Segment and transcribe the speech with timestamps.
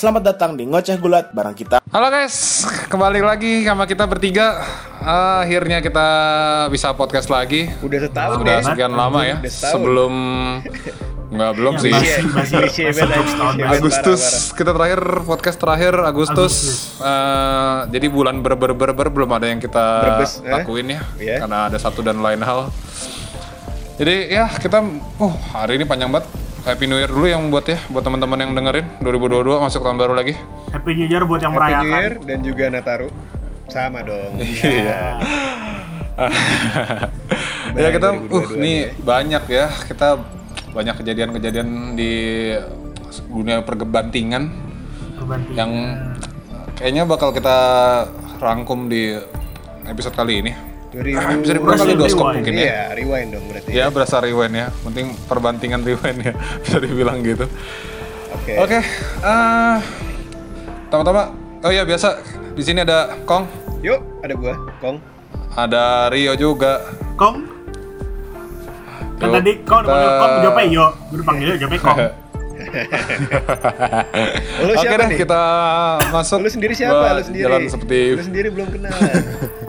[0.00, 1.84] Selamat datang di Ngoceh Gulat bareng kita.
[1.92, 4.56] Halo guys, kembali lagi sama kita bertiga.
[5.44, 6.08] Akhirnya kita
[6.72, 7.68] bisa podcast lagi.
[7.84, 8.64] Udah setahun Sudah ya.
[8.64, 9.36] sekian lama ya.
[9.36, 9.72] Udah setahun.
[9.76, 10.12] Sebelum
[11.30, 11.92] nggak belum Ya, sih.
[11.92, 14.22] masih- masih- masih Agustus
[14.56, 16.54] kita terakhir podcast terakhir Agustus.
[16.56, 17.04] Agustus.
[17.04, 20.48] Eh, jadi bulan ber ber ber ber belum ada yang kita Berbes, eh?
[20.48, 21.44] lakuin ya, Iya.
[21.44, 22.72] karah ada satu dan lain hal.
[24.00, 24.80] Jadi ya kita,
[25.20, 26.24] oh hari ini panjang banget.
[26.60, 30.12] Happy New Year dulu yang buat ya, buat teman-teman yang dengerin 2022 masuk tahun baru
[30.12, 30.36] lagi.
[30.68, 32.28] Happy New Year buat yang Happy New Year merayakan.
[32.28, 33.08] dan juga Nataru.
[33.72, 34.32] Sama dong.
[34.44, 35.02] Iya.
[37.80, 38.92] ya kita, uh 2022 nih ya.
[39.00, 40.20] banyak ya kita
[40.76, 42.12] banyak kejadian-kejadian di
[43.32, 44.52] dunia pergebantingan
[45.56, 45.96] yang
[46.76, 47.56] kayaknya bakal kita
[48.36, 49.16] rangkum di
[49.88, 50.69] episode kali ini.
[50.90, 52.02] 2000 Bisa dibilang kali Rewind.
[52.02, 52.60] doskop mungkin ya.
[52.60, 53.70] Iya, rewind dong berarti.
[53.70, 57.46] Ya berasa rewind ya, penting perbantingan rewind ya, bisa dibilang gitu.
[58.32, 58.52] Oke.
[58.58, 58.78] Oke,
[59.22, 59.76] eh,
[60.84, 61.22] pertama-tama,
[61.60, 62.18] oh ya biasa
[62.50, 63.46] di sini ada Kong,
[63.80, 64.98] Yuk, ada gua, Kong.
[65.52, 66.82] ada Rio juga.
[67.14, 67.46] Kong.
[69.16, 70.86] Kan Yuk, tadi Kong kita- dipanggil Kong, jawabnya Yo.
[71.06, 71.98] Gue dipanggil jawabnya Kong.
[74.60, 75.18] Lu Oke siapa deh, nih?
[75.18, 75.42] kita
[76.10, 76.38] masuk.
[76.40, 77.06] Lu sendiri siapa?
[77.14, 77.44] Lu sendiri.
[77.44, 78.92] Jalan seperti Lu sendiri belum kenal.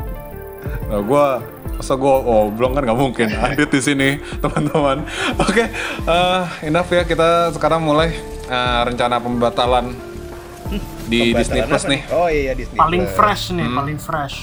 [0.92, 1.40] Nah, gua
[1.72, 5.08] masa gua oh belum kan nggak mungkin Adit di sini teman-teman.
[5.44, 5.72] Oke,
[6.04, 8.12] eh, enough ya kita sekarang mulai
[8.44, 9.96] eh, rencana pembatalan
[11.08, 12.02] di Disney Pembatalan Plus apa nih.
[12.12, 12.76] Oh iya Disney.
[12.76, 13.16] Paling Plus.
[13.16, 13.78] fresh nih, Hmm.
[13.78, 14.36] paling fresh.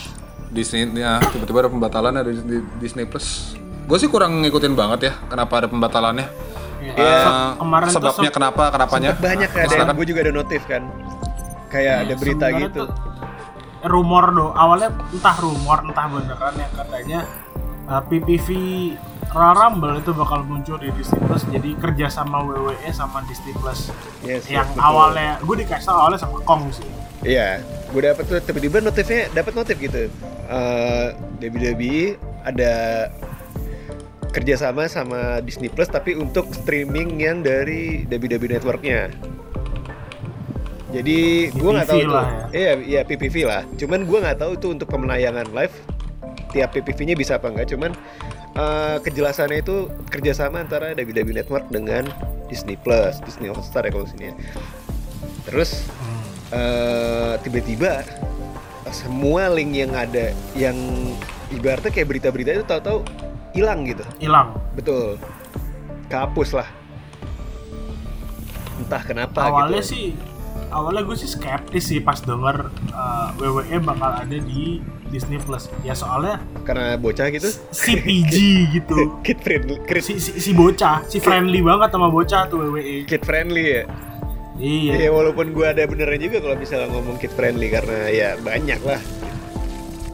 [0.48, 3.52] Disney ya tiba-tiba ada pembatalan ada di, di Disney Plus.
[3.84, 6.26] Gue sih kurang ngikutin banget ya kenapa ada pembatalannya.
[6.78, 9.10] Ya, Eh, se- kemarin tuh sebabnya se- kenapa kenapanya?
[9.14, 9.92] Banyak kan, Silakan.
[9.94, 10.82] gue juga ada notif kan.
[11.68, 12.82] Kayak ada berita gitu.
[12.82, 12.88] tuh
[13.86, 17.20] rumor do awalnya entah rumor entah beneran ya katanya
[17.86, 18.48] uh, PPV
[19.28, 23.92] Royal Rumble itu bakal muncul di Disney Plus jadi kerja sama WWE sama Disney Plus
[24.24, 24.80] Yes, yang betul.
[24.82, 27.58] awalnya gue dikasih tau awalnya sama Kong sih Iya,
[27.90, 30.06] gue dapet tuh tiba-tiba notifnya dapat notif gitu.
[30.46, 31.06] Eh
[31.42, 32.14] WWE
[32.46, 32.72] ada
[34.30, 39.10] kerjasama sama Disney Plus tapi untuk streaming yang dari WWE Networknya.
[40.88, 43.62] Jadi gue nggak tahu PPV tuh, lah iya iya PPV lah.
[43.76, 45.74] Cuman gue nggak tahu tuh untuk pemenayangan live
[46.48, 47.68] tiap PPV-nya bisa apa enggak.
[47.76, 47.92] Cuman
[48.56, 52.08] eh, kejelasannya itu kerjasama antara WWE Network dengan
[52.48, 54.34] Disney Plus, Disney Hotstar ya kalau sini ya.
[55.44, 55.84] Terus
[56.56, 58.08] eh, tiba-tiba
[58.88, 60.76] semua link yang ada yang
[61.52, 63.04] ibaratnya kayak berita-berita itu tahu-tahu
[63.52, 64.04] hilang gitu.
[64.16, 64.56] Hilang.
[64.72, 65.20] Betul.
[66.08, 66.68] Kapus lah.
[68.80, 70.06] Entah kenapa awalnya gitu sih
[70.68, 75.66] awalnya gue sih skeptis sih pas denger uh, WWE bakal ada di Disney Plus.
[75.80, 77.48] Ya soalnya karena bocah gitu?
[77.70, 78.34] si PG
[78.72, 79.16] gitu.
[79.20, 83.22] Kid friendly kid, si, si, si bocah si friendly banget sama bocah tuh WWE kid
[83.22, 83.84] friendly ya?
[84.58, 84.92] Iya.
[84.98, 89.00] Ya walaupun gua ada benernya juga kalau misalnya ngomong kid friendly karena ya banyak lah.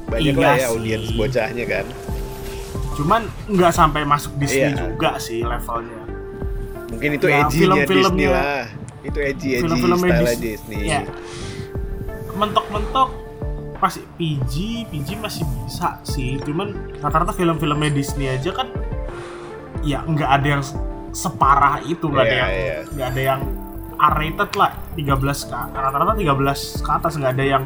[0.05, 1.87] Banyak Iya lah ya audiens bocahnya kan.
[2.95, 4.87] Cuman nggak sampai masuk Disney Iya.
[4.87, 6.01] juga sih levelnya.
[6.93, 11.01] Mungkin itu Ya, edgy-nya Disney film-filmnya- lah itu edgy edgy film-filmnya style Dis- Disney ya
[12.35, 13.09] mentok-mentok
[13.77, 14.55] pasti PG
[14.89, 18.73] PG masih bisa sih cuman rata-rata film-filmnya Disney aja kan
[19.83, 20.79] ya nggak ada yang se-
[21.13, 22.77] separah itu nggak ada Iya, yang iya.
[22.89, 23.41] nggak ada yang
[23.95, 26.27] R-rated lah 13 ke rata-rata 13
[26.81, 27.65] ke atas nggak ada yang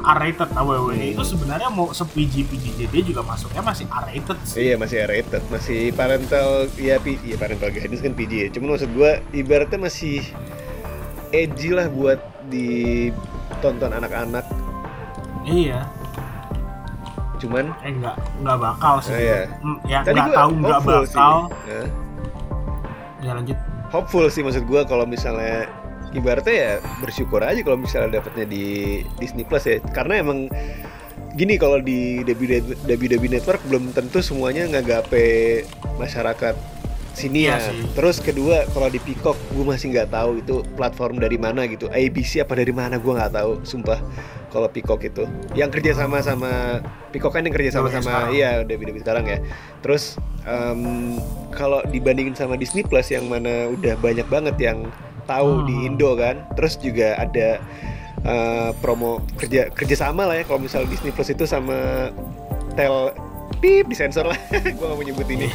[0.00, 1.12] R-rated nah WWE Hmm.
[1.12, 5.42] itu sebenarnya mau se PG PG dia juga masuknya masih R-rated sih Iya masih rated,
[5.46, 8.48] masih parental ya, P, ya parental guidance kan PG ya.
[8.50, 10.24] Cuman maksud gua ibaratnya masih
[11.30, 12.18] edgy lah buat
[12.50, 14.44] ditonton anak-anak.
[15.46, 15.86] iya
[17.40, 19.48] Cuman eh nggak nggak bakal sih Oh, iya.
[19.64, 21.16] Hmm, ya tadi nggak gua tahu nggak bakal sih.
[21.18, 21.44] Nah,
[23.20, 23.58] ya lanjut
[23.90, 25.66] hopeful sih maksud gua kalau misalnya
[26.12, 28.64] ibaratnya ya bersyukur aja kalau misalnya dapetnya di
[29.16, 29.80] Disney Plus ya.
[29.96, 30.52] Karena emang
[31.32, 35.62] gini kalau di WWE Network belum tentu semuanya ngagape
[35.96, 36.79] masyarakat
[37.20, 37.68] sini Iya ya.
[37.68, 37.78] sih.
[37.92, 41.86] Terus kedua kalau di Peacock gue masih nggak tahu itu platform dari mana gitu.
[41.86, 44.00] ABC apa dari mana gue nggak tahu, sumpah.
[44.48, 45.22] Kalau Peacock itu,
[45.52, 48.30] yang kerja sama sama Peacock kan yang kerja sama sama sekarang.
[48.32, 49.38] iya WWE sekarang ya.
[49.78, 54.90] Terus em, kalau dibandingin sama Disney Plus yang mana udah banyak banget yang
[55.24, 55.86] tahu di Hmm.
[55.86, 56.42] Indo kan.
[56.52, 57.62] Terus juga ada
[58.20, 62.10] eh, promo kerja kerjasama lah ya kalau misal Disney Plus itu sama
[62.74, 63.14] tel
[63.58, 65.46] pip disensor lah gue gak mau nyebut ini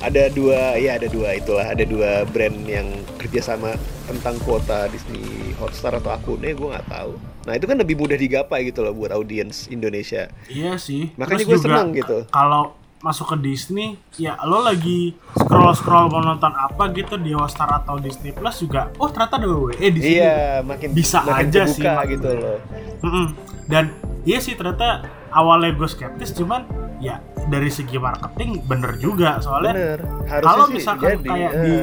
[0.00, 5.20] ada dua ya ada dua itulah ada dua brand yang kerjasama tentang kuota Disney
[5.56, 9.12] Hotstar atau akunnya gue nggak tahu nah itu kan lebih mudah digapai gitu loh buat
[9.12, 11.12] audiens Indonesia Iya sih.
[11.16, 12.18] Makanya gue juga seneng gitu.
[12.28, 17.80] Kalau masuk ke Disney ya lo lagi scroll scroll mau nonton apa gitu di Hotstar
[17.80, 21.62] atau Disney Plus juga oh ternyata ada WWE di sini Iya, makin Bisa makin aja
[21.64, 22.04] sih, Mak.
[22.12, 22.60] gitu loh.
[23.00, 23.26] Mm-mm.
[23.64, 23.88] dan
[24.22, 25.00] iya sih ternyata
[25.32, 26.68] awalnya gue skeptis cuman
[27.00, 30.00] ya dari segi marketing bener juga soalnya Bener.
[30.26, 31.28] Harusnya kalau misalkan jadi.
[31.28, 31.62] kayak eh.
[31.62, 31.74] di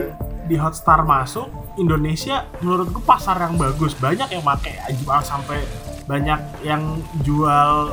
[0.48, 5.60] di Hotstar masuk Indonesia menurut gue pasar yang bagus banyak yang pakai jual sampai
[6.06, 6.82] banyak yang
[7.20, 7.92] jual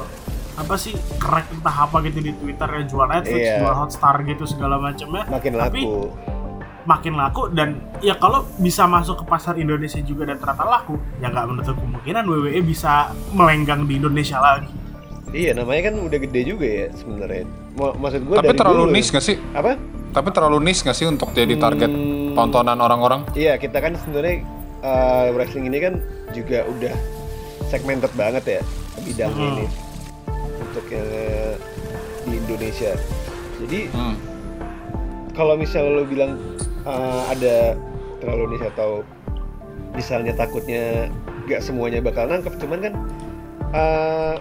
[0.54, 3.58] apa sih crack entah apa gitu di Twitter yang jual Netflix, Iya.
[3.58, 5.26] jual Hotstar gitu segala macamnya.
[5.26, 6.14] makin Tapi laku.
[6.84, 7.68] makin laku dan
[7.98, 12.22] ya kalau bisa masuk ke pasar Indonesia juga dan ternyata laku, ya nggak menutup kemungkinan
[12.22, 14.70] WWE bisa melenggang di Indonesia lagi.
[15.34, 17.42] Iya, namanya kan udah gede juga ya sebenarnya.
[17.74, 18.94] Maksud gue Tapi dari terlalu dulu.
[18.94, 19.36] niche gak sih?
[19.50, 19.74] Apa?
[20.14, 22.38] Tapi terlalu niche gak sih untuk jadi target Hmm.
[22.38, 23.26] tontonan orang-orang?
[23.34, 24.46] Iya, kita kan sebenarnya
[24.80, 25.98] uh, wrestling ini kan
[26.30, 26.94] juga udah
[27.66, 28.60] segmented banget ya
[29.02, 29.56] bidangnya Hmm.
[29.58, 29.66] ini
[30.62, 31.54] untuk yang uh,
[32.24, 32.92] di Indonesia.
[33.58, 34.14] Jadi Hmm.
[35.34, 36.38] kalau misalnya lo bilang
[36.86, 37.74] uh, ada
[38.22, 39.02] terlalu niche atau
[39.90, 41.10] misalnya takutnya
[41.44, 42.94] nggak semuanya bakal nangkep, cuman kan
[43.72, 44.34] uh,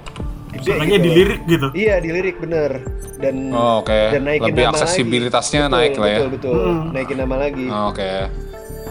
[0.53, 1.05] gede Makanya gitu.
[1.05, 1.67] dilirik gitu.
[1.73, 2.71] Iya, dilirik bener
[3.15, 5.73] dan Oh, Oke, dan naikin lebih nama aksesibilitasnya lagi.
[5.73, 6.17] naik Betul, lah ya.
[6.17, 6.53] Betul, betul.
[6.63, 6.83] Hmm.
[6.91, 7.65] Naikin nama lagi.
[7.67, 8.11] Oh, Oke,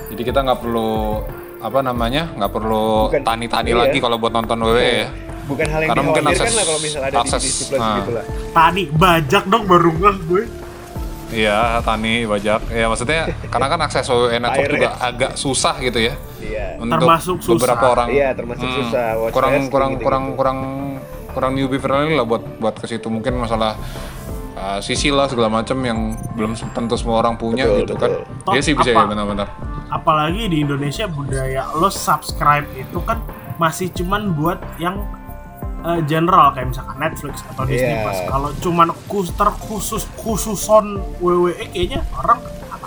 [0.09, 0.91] jadi kita nggak perlu
[1.59, 3.79] apa namanya, nggak perlu Bukan- tani-tani iya.
[3.79, 5.09] lagi kalau buat nonton WWE ya.
[5.43, 7.97] Bukan hal yang Karena mungkin akses- lah kalau misalnya ada akses, di Disney Plus nah.
[7.99, 8.25] gitu lah.
[8.53, 10.43] Tadi bajak dong baru ngeh gue.
[11.33, 12.61] Iya, tani bajak.
[12.69, 13.21] Ya maksudnya
[13.53, 16.77] karena kan akses WWE Network juga agak susah gitu ya Iya.
[16.77, 17.53] untuk Termasuk susah.
[17.57, 18.09] beberapa orang.
[18.09, 19.07] Iya, termasuk Hmm, susah.
[19.19, 20.05] Watch kurang wrestling kurang gitu-gitu.
[20.05, 20.59] kurang kurang
[21.33, 23.75] kurang newbie friendly lah buat buat ke situ mungkin masalah
[24.55, 25.99] uh, sisi lah segala macam yang
[26.33, 28.09] belum tentu semua orang punya Betul, gitu betul.
[28.45, 28.53] kan.
[28.53, 29.01] Dia sih bisa Apa?
[29.01, 29.49] ya benar-benar.
[29.89, 33.21] apalagi di Indonesia budaya lo subscribe itu kan
[33.57, 35.05] masih cuman buat yang
[35.83, 38.03] eh, general kayak misalkan Netflix atau Disney Iya.
[38.03, 38.19] Plus.
[38.25, 42.41] Kalau cuman kus terkhusus khususon WWE kayaknya orang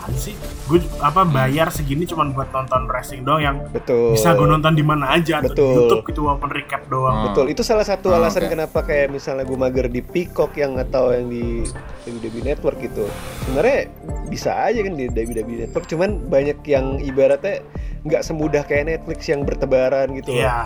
[0.05, 0.37] apaan sih?
[0.65, 4.13] Gue apa bayar segini cuman buat nonton wrestling doang yang Betul.
[4.13, 5.73] bisa gue nonton di mana aja atau di Betul.
[5.75, 7.15] YouTube gitu walaupun recap doang.
[7.15, 7.25] Hmm.
[7.27, 8.51] Betul, itu salah satu Ah, alasan oke.
[8.51, 11.65] kenapa kayak misalnya gue mager di Peacock yang atau yang di
[12.05, 13.09] WWE Network gitu.
[13.43, 13.89] Sebenarnya
[14.27, 17.65] bisa aja kan di WWE Network, cuman banyak yang ibaratnya
[18.01, 20.29] nggak semudah kayak Netflix yang bertebaran gitu.
[20.31, 20.39] loh.
[20.39, 20.57] Iya.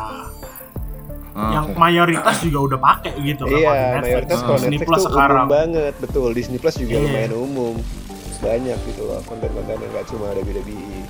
[1.32, 4.04] Ah, yang mayoritas juga udah pakai gitu kan Iya, Netflix.
[4.04, 5.38] mayoritas kalau Disney Netflix Plus tuh sekarang.
[5.38, 6.30] umum banget, betul.
[6.34, 7.04] Disney Plus juga Iya.
[7.06, 7.76] lumayan umum,
[8.40, 11.02] banyak gitu loh konten-konten yang nggak cuma ada WWE.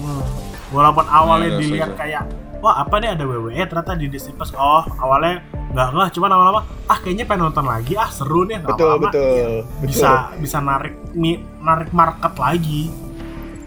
[0.00, 0.22] Hmm.
[0.70, 2.22] Walaupun awalnya iya, dilihat kayak
[2.60, 4.54] wah apa nih ada WWE ternyata di Disney Plus.
[4.54, 6.60] Oh, awalnya nggak nggak cuma lama-lama
[6.90, 9.86] ah kayaknya pengen nonton lagi ah seru nih Betul, lama-lama betul, ya, betul.
[9.86, 10.10] bisa
[10.42, 12.82] bisa narik nih narik market lagi.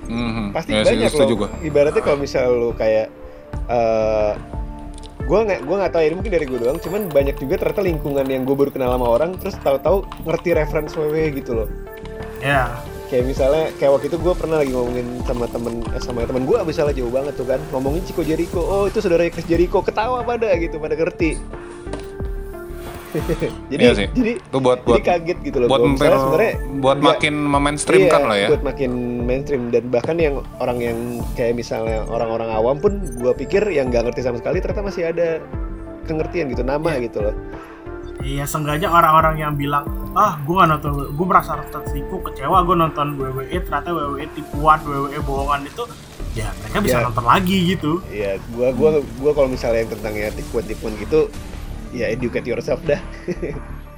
[0.04, 0.52] Mhm.
[0.52, 1.48] Pasti Ya, banyak loh.
[1.48, 1.50] gua.
[1.64, 3.08] Ibaratnya kalau misal lu kayak
[3.72, 4.34] eh
[5.24, 7.80] gue nggak gue nggak tahu ya ini mungkin dari gue doang cuman banyak juga ternyata
[7.80, 11.68] lingkungan yang gue baru kenal sama orang terus tahu-tahu ngerti reference WWE gitu loh
[12.44, 12.76] Ya.
[13.06, 16.58] kayak misalnya kayak waktu itu gue pernah lagi ngomongin sama temen eh, sama temen gue
[16.64, 20.50] misalnya jauh banget tuh kan ngomongin Chico Jericho oh itu saudara Chris Jericho ketawa pada
[20.56, 21.38] gitu pada ngerti
[23.70, 24.08] jadi Iya sih.
[24.12, 28.20] jadi Itu buat jadi buat kaget gitu loh buat memper- sebenarnya buat makin mainstream kan
[28.20, 28.48] Iya, lah ya.
[28.50, 28.92] buat makin
[29.22, 30.98] mainstream dan bahkan yang orang yang
[31.34, 35.38] kayak misalnya orang-orang awam pun gua pikir yang nggak ngerti sama sekali ternyata masih ada
[36.04, 37.06] pengertian gitu nama Iya.
[37.06, 37.36] gitu loh
[38.24, 39.84] Iya, seenggaknya orang-orang yang bilang,
[40.16, 45.20] ah, gue gak nonton, gue merasa tertipu, kecewa, gue nonton WWE, ternyata WWE tipuan, WWE
[45.22, 45.84] bohongan itu,
[46.32, 47.06] ya mereka bisa Iya.
[47.06, 47.92] nonton lagi gitu.
[48.08, 51.28] Iya, gua gua gua kalau misalnya yang tentang ya tipuan-tipuan gitu
[51.92, 52.98] ya educate yourself dah.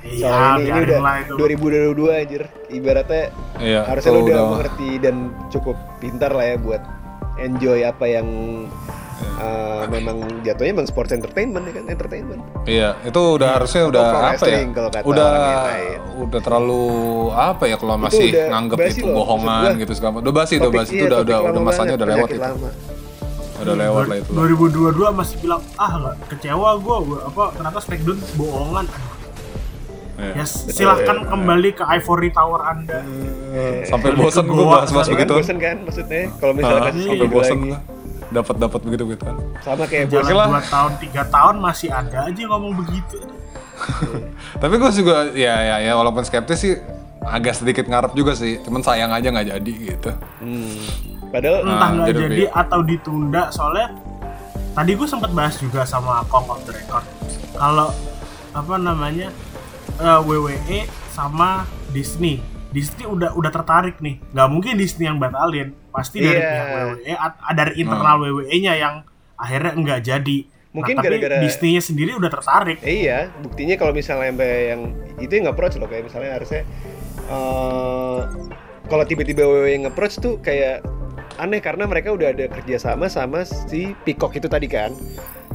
[0.01, 1.33] Iya, Soalnya ini, ini udah lah itu.
[1.38, 2.43] 2022 anjir.
[2.67, 3.23] Ibaratnya
[3.55, 5.15] Iya, harusnya lu udah udah- mengerti dan
[5.47, 6.81] cukup pintar lah ya buat
[7.38, 8.27] enjoy apa yang
[9.36, 12.41] uh, memang jatuhnya memang sports entertainment ya kan entertainment.
[12.65, 14.29] Iya, itu udah harusnya udah pro apa ya?
[14.31, 15.31] wrestling kalau kata Udah
[16.17, 16.84] udah terlalu
[17.31, 20.79] apa ya kalau masih udah nganggep itu loh, bohongan gitu segala Udah basi, udah Topik-
[20.79, 20.91] basi.
[20.91, 22.41] iya, itu udah topik udah lama udah masanya udah lewat itu.
[22.41, 22.69] lama.
[23.55, 24.29] Udah lewat lah itu.
[24.29, 24.43] lah.
[24.45, 28.86] 2022 masih bilang, ah nggak kecewa gue, apa ternyata Smackdown bohongan.
[30.15, 30.31] Iya.
[30.34, 33.03] Ya silahkan kembali ke Ivory Tower anda.
[33.84, 35.34] Sampai Balik bosan gue bahas-bahas begitu.
[35.34, 37.57] bosen kan maksudnya kalau misalnya Ah, sampai bosan.
[38.34, 39.38] Dapat dapat begitu gitu kan.
[39.62, 40.62] sama kayak Jalan lah.
[40.62, 43.17] 2 tahun, 3 tahun masih ada aja ngomong begitu.
[44.62, 46.74] Tapi gue juga ya ya ya walaupun skeptis sih
[47.22, 48.58] agak sedikit ngarep juga sih.
[48.63, 50.10] Cuman sayang aja nggak jadi gitu.
[50.41, 50.79] Hmm.
[51.29, 53.88] Padahal Entah Ah, nggak jadi jadi atau ditunda soalnya
[54.72, 57.05] tadi gue sempat bahas juga sama Kong of the Record.
[57.53, 57.89] Kalau
[58.51, 59.29] apa namanya
[60.00, 60.79] eh, WWE
[61.12, 62.39] sama Disney.
[62.75, 64.20] Disney udah udah tertarik nih.
[64.29, 65.72] Nggak mungkin Disney yang batalin.
[65.89, 66.51] Pasti dari Iya.
[66.51, 68.96] pihak WWE at- dari internal WWE-nya yang
[69.36, 70.39] akhirnya nggak jadi.
[70.75, 72.84] mungkin nah, tapi gara-gara Disney sendiri udah tertarik.
[72.84, 76.67] Eh, iya, buktinya kalau misalnya yang itu yang nge-approach loh kayak misalnya harusnya
[77.25, 78.20] eh
[78.86, 80.84] kalau tiba-tiba WWE nge-approach tuh kayak
[81.36, 84.91] aneh karena mereka udah ada kerjasama sama si Peacock itu tadi kan.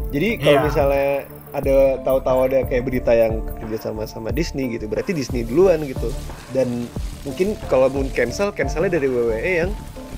[0.09, 0.65] Jadi kalau Iya.
[0.65, 1.11] misalnya
[1.51, 6.11] ada tahu-tahu ada kayak berita yang kerjasama sama Disney gitu, berarti Disney duluan gitu.
[6.51, 6.87] Dan
[7.23, 9.71] mungkin kalau mau cancel, cancelnya dari WWE yang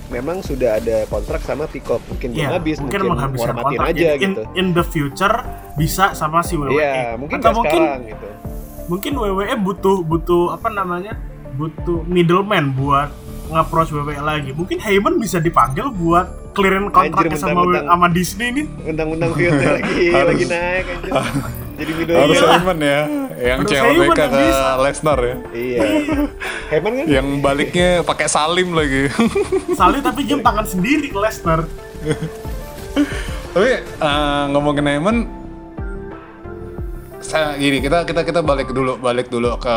[0.08, 2.04] memang sudah ada kontrak sama Peacock.
[2.06, 3.96] Mungkin belum Iya, habis, mungkin mungkin, formatin kontrak.
[3.96, 4.42] aja in, gitu.
[4.54, 5.36] in the future
[5.74, 6.76] bisa sama si WWE.
[6.76, 8.26] Iya, mungkin Atau mungkin sekarang gitu.
[8.86, 11.16] mungkin WWE butuh butuh apa namanya?
[11.52, 13.12] butuh middleman buat
[13.52, 14.50] nge-approach WWE lagi.
[14.56, 17.86] Mungkin Heyman bisa dipanggil buat clearin kontraknya Anjir, sama mentang-mentang.
[17.88, 18.66] sama Disney nih.
[18.88, 19.46] Undang-undang lagi
[20.12, 20.28] Harus.
[20.32, 21.12] lagi naik anjir.
[21.72, 22.52] Jadi middle Harus Iyalah.
[22.60, 23.00] Heyman ya,
[23.40, 24.82] yang CLBK Heyman ke.
[24.84, 25.36] Lesnar ya.
[25.52, 25.80] Iya.
[26.72, 27.06] Heman kan?
[27.08, 29.08] Yang baliknya pakai salim lagi.
[29.76, 31.64] Salih tapi jam tangan sendiri ke Lesnar.
[33.52, 35.16] Tapi eh, ngomongin Heyman,
[37.20, 39.76] saya gini kita kita kita balik dulu balik dulu ke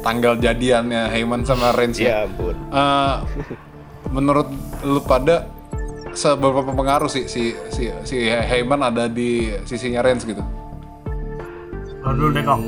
[0.00, 2.08] tanggal jadiannya Heyman sama Reigns ya.
[2.08, 2.56] Ya ampun.
[2.56, 3.14] Eh,
[4.08, 4.48] menurut
[4.82, 5.46] lu pada
[6.10, 10.42] seberapa pengaruh sih si si si Heyman ada di sisinya Reigns gitu?
[12.00, 12.58] Aduh deh kok.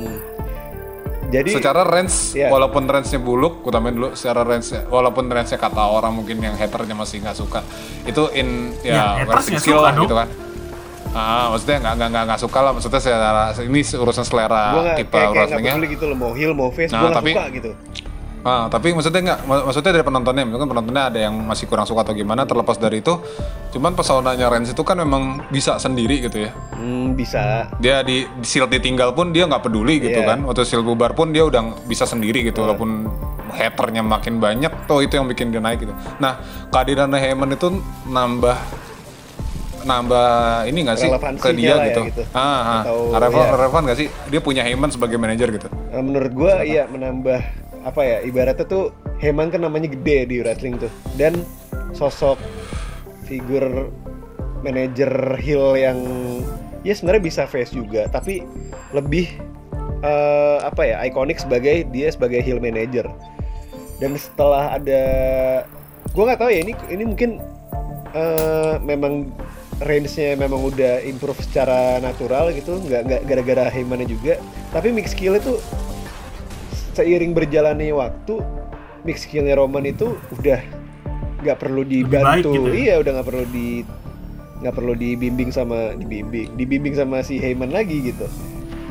[1.33, 2.53] Jadi secara Reigns Iya.
[2.53, 7.25] walaupun Reigns-nya buluk, utamain dulu secara Reigns walaupun Reigns-nya kata orang mungkin yang haternya masih
[7.25, 7.65] nggak suka.
[8.05, 10.05] Itu in Ya, ya, skill lah dong.
[10.05, 10.29] gitu kan.
[11.13, 15.29] Ah, maksudnya nggak nggak nggak suka lah maksudnya secara ini urusan selera gua tipe kayak
[15.47, 17.71] kayak peduli gitu loh mau heel mau face Nah, nggak tapi- suka gitu.
[18.43, 22.03] Ah, tapi maksudnya nggak, mak- maksudnya dari penontonnya, mungkin penontonnya ada yang masih kurang suka
[22.03, 22.43] atau gimana.
[22.43, 23.15] Terlepas dari itu,
[23.71, 26.51] cuman pesonanya Reigns itu kan memang bisa sendiri gitu ya.
[26.75, 27.71] Hmm, bisa.
[27.79, 30.27] Dia di, di Shield ditinggal pun dia nggak peduli gitu Iya.
[30.27, 30.43] kan.
[30.43, 33.07] Waktu Shield bubar pun dia udah bisa sendiri gitu, walaupun
[33.49, 35.95] haternya makin banyak, tuh itu yang bikin dia naik gitu.
[36.19, 36.35] Nah,
[36.67, 38.59] kehadiran Heyman itu nambah
[39.83, 40.31] nambah
[40.67, 41.09] ini nggak sih
[41.39, 42.01] ke dia lah ya gitu.
[42.09, 42.23] gitu.
[42.31, 42.81] Ah, ah.
[42.83, 44.07] Atau, relevan, relevan nggak sih?
[44.31, 45.67] Dia punya Heyman sebagai manajer gitu.
[45.71, 47.39] Nah, menurut gua iya menambah
[47.83, 51.43] apa ya ibaratnya tuh Heyman kan namanya gede di wrestling tuh dan
[51.91, 52.39] sosok
[53.27, 53.91] figur
[54.63, 55.11] manajer
[55.43, 55.99] heel yang
[56.87, 58.43] ya sebenarnya bisa face juga tapi
[58.95, 59.27] lebih
[59.99, 63.07] eh, apa ya ikonik sebagai dia sebagai heel manager
[63.99, 65.03] dan setelah ada
[66.15, 67.29] gua nggak tahu ya ini ini mungkin
[68.15, 69.27] eh, memang
[69.83, 74.39] range-nya memang udah improve secara natural gitu nggak nggak gara-gara Heyman juga
[74.71, 75.59] tapi mix skill itu
[76.93, 78.39] seiring berjalannya waktu
[79.03, 80.59] mix skillnya Roman itu udah
[81.43, 82.73] nggak perlu baik dibantu gitu ya?
[82.73, 83.67] iya udah nggak perlu di
[84.63, 88.23] nggak perlu dibimbing sama dibimbing dibimbing sama si Heyman lagi gitu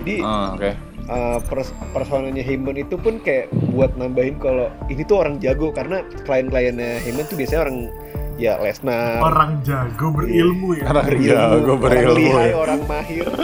[0.02, 0.70] jadi Ah, oke.
[1.08, 6.04] uh, pers- personanya Heyman itu pun kayak buat nambahin kalau ini tuh orang jago karena
[6.22, 7.88] klien-kliennya Heyman tuh biasanya orang
[8.34, 10.84] ya Lesnar Orang jago berilmu ya.
[10.88, 12.56] Orang berilmu, jago orang berilmu lihai, ya.
[12.56, 13.26] orang mahir.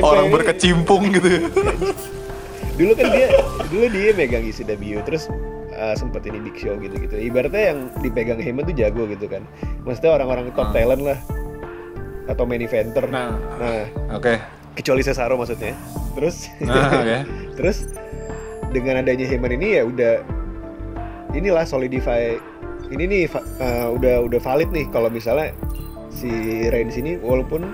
[0.00, 1.40] Orang berkecimpung gitu ya.
[2.74, 3.28] dulu kan dia
[3.68, 5.28] dulu dia megang ECW terus
[5.70, 9.44] uh, sempet ini big show gitu gitu ibaratnya yang dipegang Heyman tuh jago gitu kan
[9.84, 10.74] maksudnya orang-orang top Hmm.
[10.74, 11.18] talent lah
[12.24, 14.32] atau main eventer Nah, nah oke.
[14.72, 15.76] kecuali Cesaro maksudnya
[16.14, 17.18] terus Nah, oke.
[17.60, 17.84] terus
[18.70, 20.24] dengan adanya Heyman ini ya udah
[21.30, 22.32] inilah solidify
[22.90, 25.54] ini nih uh, udah udah valid nih kalau misalnya
[26.10, 26.30] si
[26.68, 27.70] Reigns ini walaupun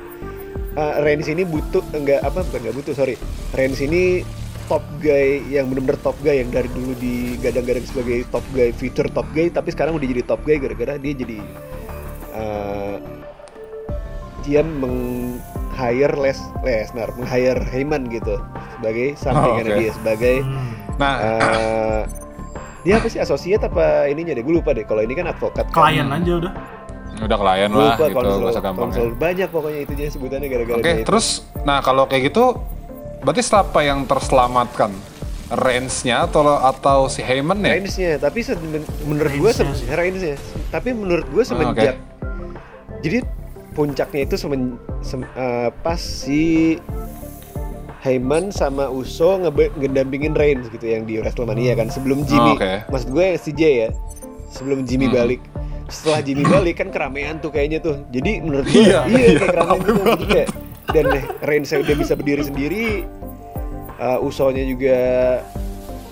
[0.77, 3.17] uh, Reigns ini butuh enggak apa bukan enggak butuh sorry
[3.57, 4.23] Reigns ini
[4.67, 9.27] top guy yang benar-benar top guy yang dari dulu digadang-gadang sebagai top guy future top
[9.33, 11.39] guy tapi sekarang udah jadi top guy gara-gara dia jadi
[12.35, 12.99] uh,
[14.47, 15.39] dia meng
[15.77, 18.41] hire Les Lesnar, meng hire Heyman gitu
[18.79, 19.77] sebagai sampingan oke.
[19.77, 20.37] dia sebagai.
[20.97, 22.01] Nah, eh,
[22.87, 25.91] dia apa sih asosiat apa ininya deh gue lupa deh kalau ini kan advokat kan.
[25.91, 26.53] Klien aja udah.
[27.19, 28.85] udah klien Gue lah lupa gitu konsul, bahasa gampangnya.
[28.95, 29.07] konsul.
[29.17, 31.05] banyak pokoknya itu dia sebutannya gara-gara Oke, itu.
[31.05, 31.27] terus
[31.61, 32.45] nah kalau kayak gitu
[33.21, 34.95] berarti siapa yang terselamatkan?
[35.47, 37.75] Reigns-nya atau atau si Heyman ya?
[37.75, 38.43] Reigns-nya tapi
[39.03, 39.51] menurut gue.
[39.89, 40.35] Reigns-nya
[40.69, 41.97] tapi menurut gue semenjak
[42.99, 43.23] jadi
[43.71, 46.81] puncaknya itu semen, sem- eh, pas si
[48.07, 49.35] Heyman sama Uso
[49.75, 52.53] ngedampingin Reigns gitu yang di WrestleMania kan sebelum Jimmy.
[52.53, 52.73] Oh, oke.
[52.87, 53.89] maksud gue CJ ya
[54.49, 55.17] sebelum Jimmy Hmm.
[55.17, 55.41] balik.
[55.87, 58.07] Setelah Jimmy balik kan keramaian tuh kayaknya tuh.
[58.09, 60.49] Jadi menurut gue Iya, iya, iya, kayak keramaian rame gitu kayak
[60.87, 61.05] dan
[61.43, 62.85] Reigns udah bisa berdiri sendiri
[63.99, 64.97] uh, Usonya juga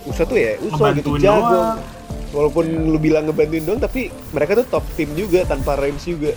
[0.05, 1.47] Uso tuh ya Uso gitu Ngebantuin jago.
[1.49, 1.79] doang.
[2.31, 6.35] walaupun lu bilang ngebantuin doang tapi mereka tuh top tim juga tanpa Reigns juga.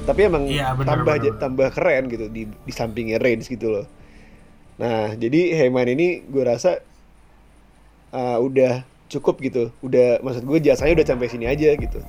[0.00, 3.68] Tapi emang Iya, benar, tambah benar, aja- tambah keren gitu di di sampingnya Reigns gitu
[3.70, 3.84] loh
[4.80, 6.80] nah jadi Heyman ini gue rasa
[8.10, 12.00] uh, udah cukup gitu udah maksud gue jasanya udah sampai sini aja gitu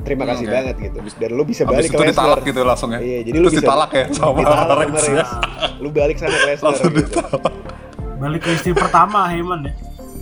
[0.00, 0.54] terima kasih Oke.
[0.54, 3.00] banget gitu dan lu bisa balik itu ke ditalak Lesnar gitu langsung ya?
[3.00, 5.24] iya jadi lu Terus bisa ditalak ya sama ditalak ya?
[5.76, 7.00] Lu balik sana ke Lesnar Langsung gitu.
[7.04, 7.42] ditalak.
[8.16, 9.72] Balik ke istri pertama Heyman ya.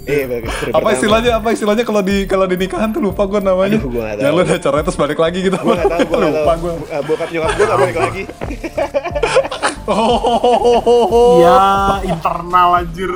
[0.04, 0.90] iya balik ke istri Apa pertama.
[0.94, 1.30] istilahnya?
[1.36, 3.78] Apa istilahnya kalau di kalau di nikahan tuh lupa gue namanya.
[3.78, 4.06] Aduh, gua.
[4.14, 5.54] Yang lu udah cerai terus balik lagi gitu.
[5.56, 6.72] gua nggak tahu gua nggak lupa gue.
[6.88, 8.22] Uh, bokap nyokap gua nggak balik lagi
[9.88, 11.56] Oh, Ya
[12.12, 13.12] internal anjir.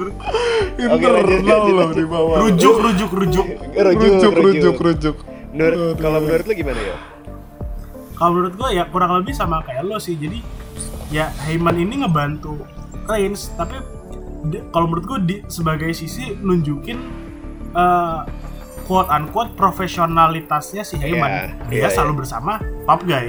[0.80, 2.36] internal loh di bawah.
[2.40, 3.46] Rujuk rujuk rujuk.
[3.76, 5.16] rujuk, rujuk, rujuk.
[5.52, 6.96] menurut kalau menurut lu gimana ya
[8.16, 10.16] Kalau menurut gue ya kurang lebih sama kayak lo sih.
[10.16, 10.40] Jadi
[11.12, 12.56] ya Heyman ini ngebantu
[13.04, 13.76] Reigns tapi
[14.72, 16.98] kalau menurut gue di sebagai sisi nunjukin
[17.76, 18.20] eh,
[18.88, 21.68] quote unquote profesionalitasnya si Heyman.
[21.68, 22.56] Iya, Dia iya, selalu bersama
[22.88, 23.28] top guy.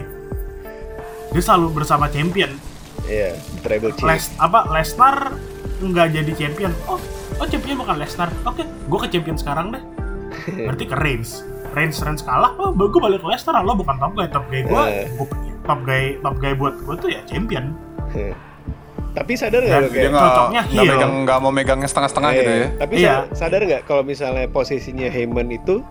[1.33, 2.55] Dia selalu bersama champion.
[3.05, 5.35] Iya tribal chief Les apa Lesnar
[5.79, 6.71] nggak jadi champion.
[6.85, 6.95] Oh,
[7.35, 8.31] oh champion bukan Lesnar.
[8.43, 9.83] Oke, gue ke champion sekarang deh.
[10.65, 11.43] Berarti ke Reigns.
[11.71, 13.59] Reigns Reigns kalah, oh gue balik ke Lesnar.
[13.59, 15.07] Lo bukan top guy, top guy gue, Eh.
[15.61, 17.75] top guy top guy buat gue tuh ya champion.
[19.13, 20.83] tapi sadar nggak Dia kayak nggak Cocoknya heel.
[20.89, 22.67] megang nggak mau megangnya setengah-setengah gitu Eh, ya.
[22.75, 23.13] Tapi Iya.
[23.29, 25.85] sa- sadar nggak kalau misalnya posisinya Heyman itu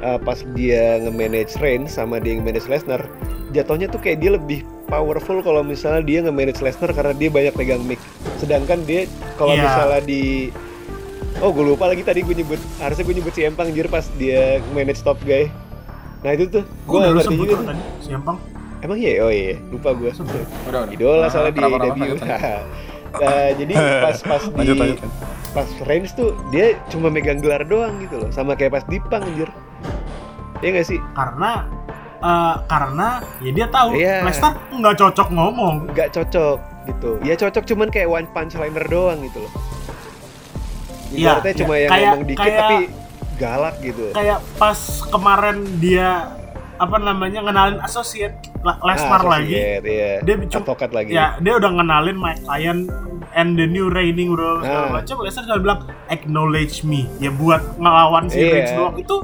[0.00, 3.10] uh, pas dia nge-manage Reigns sama dia nge-manage Lesnar,
[3.50, 7.80] jatuhnya tuh kayak dia lebih powerful kalau misalnya dia nge-manage Lesnar karena dia banyak pegang
[7.80, 8.02] mic.
[8.36, 9.06] Sedangkan dia
[9.36, 9.62] kalau Iya.
[9.64, 10.24] misalnya di
[11.40, 14.60] Oh, gue lupa lagi tadi gue nyebut harusnya gue nyebut si Empang jir pas dia
[14.70, 15.48] manage top guy.
[16.20, 17.66] Nah, itu tuh gue udah ngerti sebut juga tuh.
[17.70, 18.36] tadi, si Empang.
[18.80, 19.12] Emang iya?
[19.20, 20.12] Oh iya, lupa gue.
[20.12, 20.44] Udah,
[20.84, 20.92] udah.
[20.92, 22.18] Idola Ah, soalnya di lanjut.
[23.10, 24.98] Nah, jadi pas pas di Lanjut, lanjut.
[25.50, 29.48] pas Reigns tuh dia cuma megang gelar doang gitu loh, sama kayak pas Dipang anjir.
[30.60, 31.00] Iya gak sih?
[31.10, 31.64] Karena
[32.20, 33.08] eh, karena
[33.40, 34.16] ya dia tahu Iya.
[34.22, 35.74] Lesnar nggak cocok ngomong.
[35.90, 37.10] Gak cocok gitu.
[37.20, 39.52] Ya cocok cuman kayak one punch liner doang gitu loh.
[41.10, 41.52] Iya, iya.
[41.56, 42.76] cuma yang Kayak- ngomong dikit kayak- tapi
[43.36, 44.04] galak gitu.
[44.14, 46.08] Kayak pas kemarin dia
[46.76, 49.56] apa namanya ngenalin associate La- Lesnar Ah, lagi.
[49.56, 50.20] iya.
[50.20, 51.10] Dia cuma lagi.
[51.10, 52.92] Ya, dia udah ngenalin my client
[53.32, 54.92] and the new reigning bro segala Ah.
[54.96, 55.16] macam.
[55.20, 57.08] Lesnar cuma bilang acknowledge me.
[57.18, 58.52] Ya buat ngelawan si Iya.
[58.52, 59.16] Reigns doang itu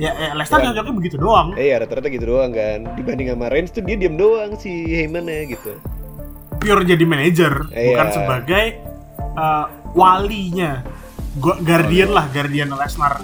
[0.00, 0.68] ya, ya Lesnar Bukan.
[0.72, 1.48] cocoknya begitu doang.
[1.54, 2.78] Eh, Iya rata-rata gitu doang kan.
[2.94, 5.72] Dibanding sama Reigns tuh dia diem doang si Heyman ya gitu.
[6.56, 7.84] Pure jadi manajer, Iya.
[7.86, 8.64] bukan sebagai
[9.34, 10.80] uh, walinya.
[11.32, 13.20] Gu- Guardian lah, Guardian Lesnar.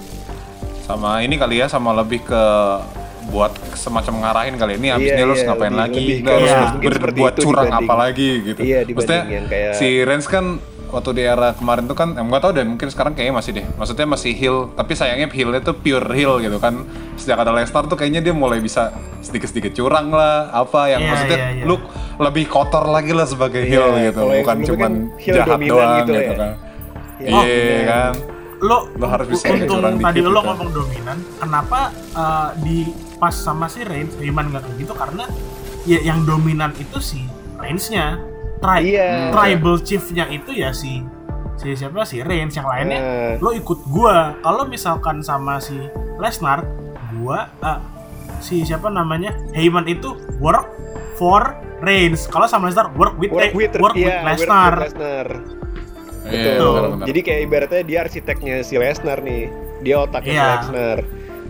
[0.81, 2.43] Sama ini kali ya, sama lebih ke
[3.27, 6.47] buat semacam ngarahin kali ini habis Iya, ini harus iya, ngapain lebih- lagi lebih harus
[6.47, 10.45] iya, berbuat curang dibanding- apa lagi gitu Iya, maksudnya yang kayak- si Reigns kan
[10.87, 13.65] waktu di era kemarin tuh kan em nggak tahu deh mungkin sekarang kayaknya masih deh
[13.75, 16.87] maksudnya masih heel tapi sayangnya heelnya tuh pure heel gitu kan
[17.19, 21.37] sejak ada Lesnar tuh kayaknya dia mulai bisa sedikit-sedikit curang lah apa yang Iya, maksudnya
[21.37, 21.63] iya, iya.
[21.67, 21.83] look
[22.17, 26.11] lebih kotor lagi lah sebagai Iya, heel gitu bukan cuman kan heel jahat doang gitu
[26.11, 26.33] gitu, ya.
[26.33, 26.51] kan
[27.17, 27.85] Iya, iya bener.
[27.89, 28.13] kan
[28.57, 30.47] lo, Lo harus bisa untung curang tadi dikit lo gitu.
[30.49, 31.79] ngomong dominan kenapa
[32.17, 32.77] uh, di
[33.17, 35.25] pas sama si Reigns Heyman nggak kayak gitu karena
[35.85, 37.21] ya yang dominan itu si
[37.57, 38.17] Reigns-nya
[38.57, 39.29] Tri- Iya.
[39.29, 41.05] tribal chief-nya itu ya si
[41.55, 43.33] si siapa si Reigns yang lainnya Nah.
[43.39, 45.77] lo ikut gua kalau misalkan sama si
[46.17, 46.65] Lesnar
[47.15, 47.79] gua uh,
[48.39, 50.69] si siapa namanya Heyman itu work
[51.15, 54.85] for Reigns kalau sama Lesnar work with Work with, work with iya, work Lesnar with
[54.87, 55.27] Lesnar.
[56.27, 56.73] Iya, Betul.
[56.75, 57.05] benar-benar.
[57.07, 59.47] Jadi kayak ibaratnya dia arsiteknya si Lesnar nih.
[59.79, 60.47] Dia otaknya Iya.
[60.59, 60.97] Lesnar.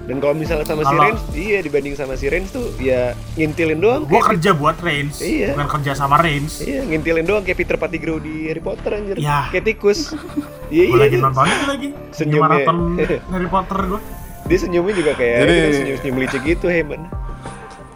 [0.07, 3.75] Dan kalau misalnya sama si Kalau- Reigns, iya dibanding sama si Reigns tuh ya ngintilin
[3.77, 4.01] doang.
[4.03, 5.51] gua kerja buat Reigns Iya.
[5.51, 9.15] bukan kerja sama Reigns Iya, ngintilin doang kayak Peter Pettigrew di Harry Potter anjir.
[9.17, 9.51] Ya.
[9.51, 10.15] Kayak tikus.
[10.67, 10.95] Iya, iya.
[10.97, 12.43] lagi nonton itu lagi Senyumnya.
[12.63, 12.77] maraton
[13.31, 14.01] Harry Potter gue
[14.47, 17.01] Dia senyumnya juga kayak Jadi- senyum-senyum licik gitu, Heyman.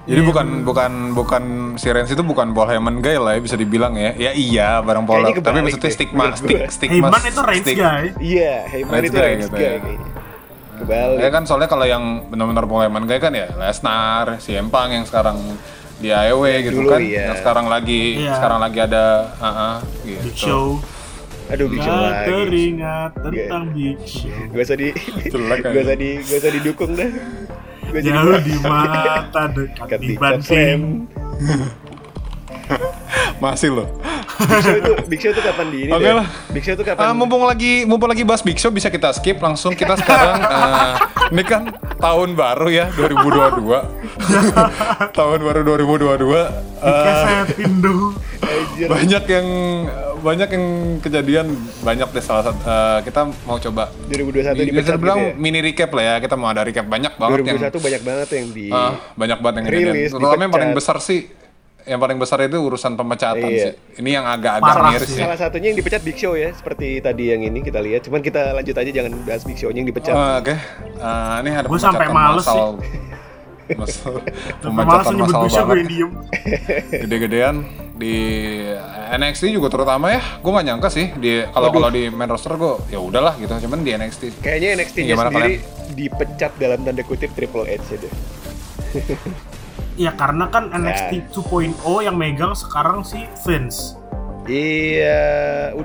[0.02, 1.44] Jadi Iya, bukan bukan bukan
[1.76, 4.12] si Reigns itu bukan Paul Heyman guy lah ya bisa dibilang ya.
[4.14, 5.32] Ya iya bareng Paul.
[5.32, 6.68] Tapi maksudnya stigma gua.
[6.68, 9.98] stigma Heyman itu Reigns stig- guy Iya, Heyman itu guy gitu guy kayaknya.
[10.82, 11.18] Kebalik.
[11.20, 15.38] Ya kan soalnya kalau yang benar-benar Heyman guy kan ya Lesnar, si Empang yang sekarang
[15.98, 17.00] di AEW gitu dulu, kan.
[17.00, 17.30] iya.
[17.30, 18.34] Yang sekarang lagi Iya.
[18.36, 19.04] sekarang lagi ada
[19.38, 20.22] uh, uh, gitu.
[20.24, 20.66] Big Show
[21.48, 22.26] Aduh, Big Show Gak lagi.
[22.26, 24.88] teringat tentang Big Show Gak usah di
[25.28, 27.10] Jelek gak usah di gak usah didukung dah.
[27.86, 29.02] Gua jadi Jauh di mata
[29.52, 31.91] dekat Dekat di dibanting Slam.
[33.44, 33.88] Masih loh.
[34.42, 36.14] Big Show itu Big Show itu kapan di ini Oke deh?
[36.18, 36.28] lah.
[36.50, 37.04] Big Show itu kapan?
[37.04, 40.94] Ah, mumpung lagi mumpung lagi bahas Big Show bisa kita skip langsung kita sekarang eh,
[41.34, 41.70] ini kan
[42.02, 43.62] tahun baru ya 2022
[45.18, 46.50] tahun baru 2022 eh,
[46.82, 48.88] Kesetin dulu Anjir.
[48.90, 49.48] banyak yang
[50.22, 50.66] banyak yang
[51.02, 51.48] kejadian
[51.82, 55.38] banyak deh salah satu eh, kita mau coba 2021 bisa dipecat bilang gitu ya?
[55.38, 58.48] mini recap lah ya kita mau ada recap banyak banget yang 2021 banyak banget yang
[58.54, 61.41] di ah, banyak banget yang Rilis, kejadian terutama yang paling besar sih
[61.84, 63.74] yang paling besar itu urusan pemecatan Iya.
[63.74, 65.18] sih ini yang agak-agak miris sih.
[65.18, 68.02] salah satunya yang dipecat Big Show ya, seperti tadi yang ini kita lihat.
[68.04, 70.12] Cuman kita lanjut aja jangan bahas Big Show yang dipecat.
[70.12, 70.56] Ah, Oke,
[70.98, 72.70] Ah, ini ada Gua sampai pemecatan males massal.
[73.72, 74.24] Mas, Malah
[74.64, 75.86] pemecatan nyebut masal banget.
[77.04, 77.56] Gede-gedean
[77.96, 78.16] di
[79.12, 80.22] NXT juga terutama ya.
[80.38, 83.54] Gue nggak nyangka sih di kalau kalau di main roster gue ya udahlah gitu.
[83.60, 85.56] Cuman di NXT Kayaknya NXT-nya Gimana sendiri
[85.92, 88.14] dipecat dalam tanda kutip Triple H ya deh.
[89.96, 90.72] Ya karena kan.
[90.72, 93.96] NXT 2.0 yang megang sekarang si Vince.
[94.46, 95.22] Iya,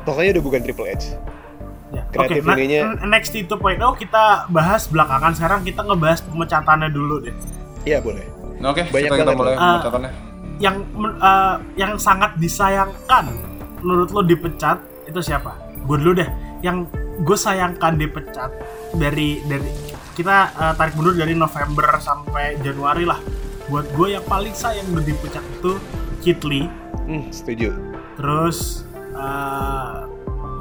[0.01, 1.14] pokoknya udah bukan Triple H.
[1.92, 2.03] Ya.
[2.11, 5.33] Kreatif Oke, nah, ininya- NXT 2.0 kita bahas belakangan.
[5.33, 7.37] Sekarang kita ngebahas pemecatannya dulu deh.
[7.85, 8.27] Iya boleh.
[8.59, 9.61] Nah, Oke, Banyak kita, kita mulai loh.
[9.61, 10.11] pemecatannya.
[10.57, 13.25] Yang men- eh, yang sangat disayangkan
[13.79, 15.53] menurut lo dipecat itu siapa?
[15.85, 16.29] Gue dulu deh.
[16.61, 16.88] Yang
[17.21, 18.51] gue sayangkan dipecat
[18.97, 19.69] dari dari
[20.16, 23.21] kita eh, tarik mundur dari November sampai Januari lah.
[23.66, 25.72] Buat gue yang paling sayang udah dipecat itu
[26.22, 26.70] Kit Lee.
[27.07, 27.74] Hmm, setuju.
[28.18, 29.94] Terus eh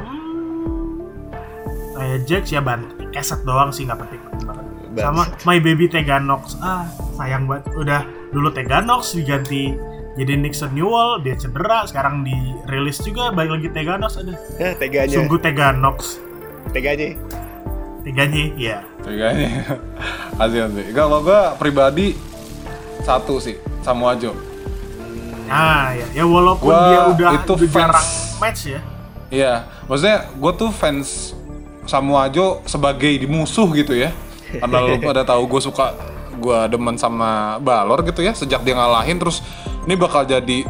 [0.05, 0.99] hmm,
[1.95, 4.65] kayak Jax ya ban keset doang sih nggak penting, banget.
[4.95, 5.23] Sama.
[5.43, 6.55] My Baby Teganox.
[6.59, 6.87] Ah,
[7.19, 7.67] sayang banget.
[7.75, 9.75] Udah dulu Teganox diganti
[10.15, 14.31] jadi Nixon Newell, dia cedera, sekarang dirilis juga balik lagi Teganox ada.
[14.31, 15.11] Nah, teganya.
[15.11, 16.23] Sungguh Teganox.
[16.71, 17.19] Teganya.
[18.07, 18.77] Teganya ya.
[19.03, 19.49] Tiganya.
[20.39, 20.87] Kasihan sih.
[20.95, 22.15] Kalau gue pribadi
[23.03, 24.31] satu sih, Samuajo.
[25.45, 27.75] Nah, ya, ya walaupun Gua dia udah, itu udah fans.
[27.75, 28.08] jarang
[28.41, 28.79] match ya.
[29.29, 29.53] Iya,
[29.89, 31.34] maksudnya gue tuh fans
[31.86, 34.10] Samuajo sebagai di musuh gitu ya.
[34.55, 35.93] Karena lu pada tahu gue suka
[36.36, 39.39] gue demen sama Balor gitu ya sejak dia ngalahin terus
[39.88, 40.67] ini bakal jadi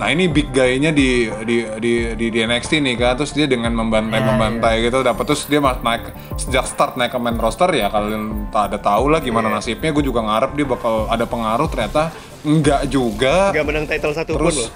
[0.00, 1.08] nah ini big guy-nya di
[1.44, 5.24] di di di, di NXT nih kan terus dia dengan membantai Iya, membantai gitu dapat
[5.24, 9.08] terus dia mas- naik sejak start naik ke main roster ya kalian tak ada tahu
[9.08, 9.60] lah gimana Iya.
[9.60, 12.08] nasibnya gue juga ngarep dia bakal ada pengaruh ternyata
[12.40, 14.70] enggak juga Gak menang title satu pun terus loh.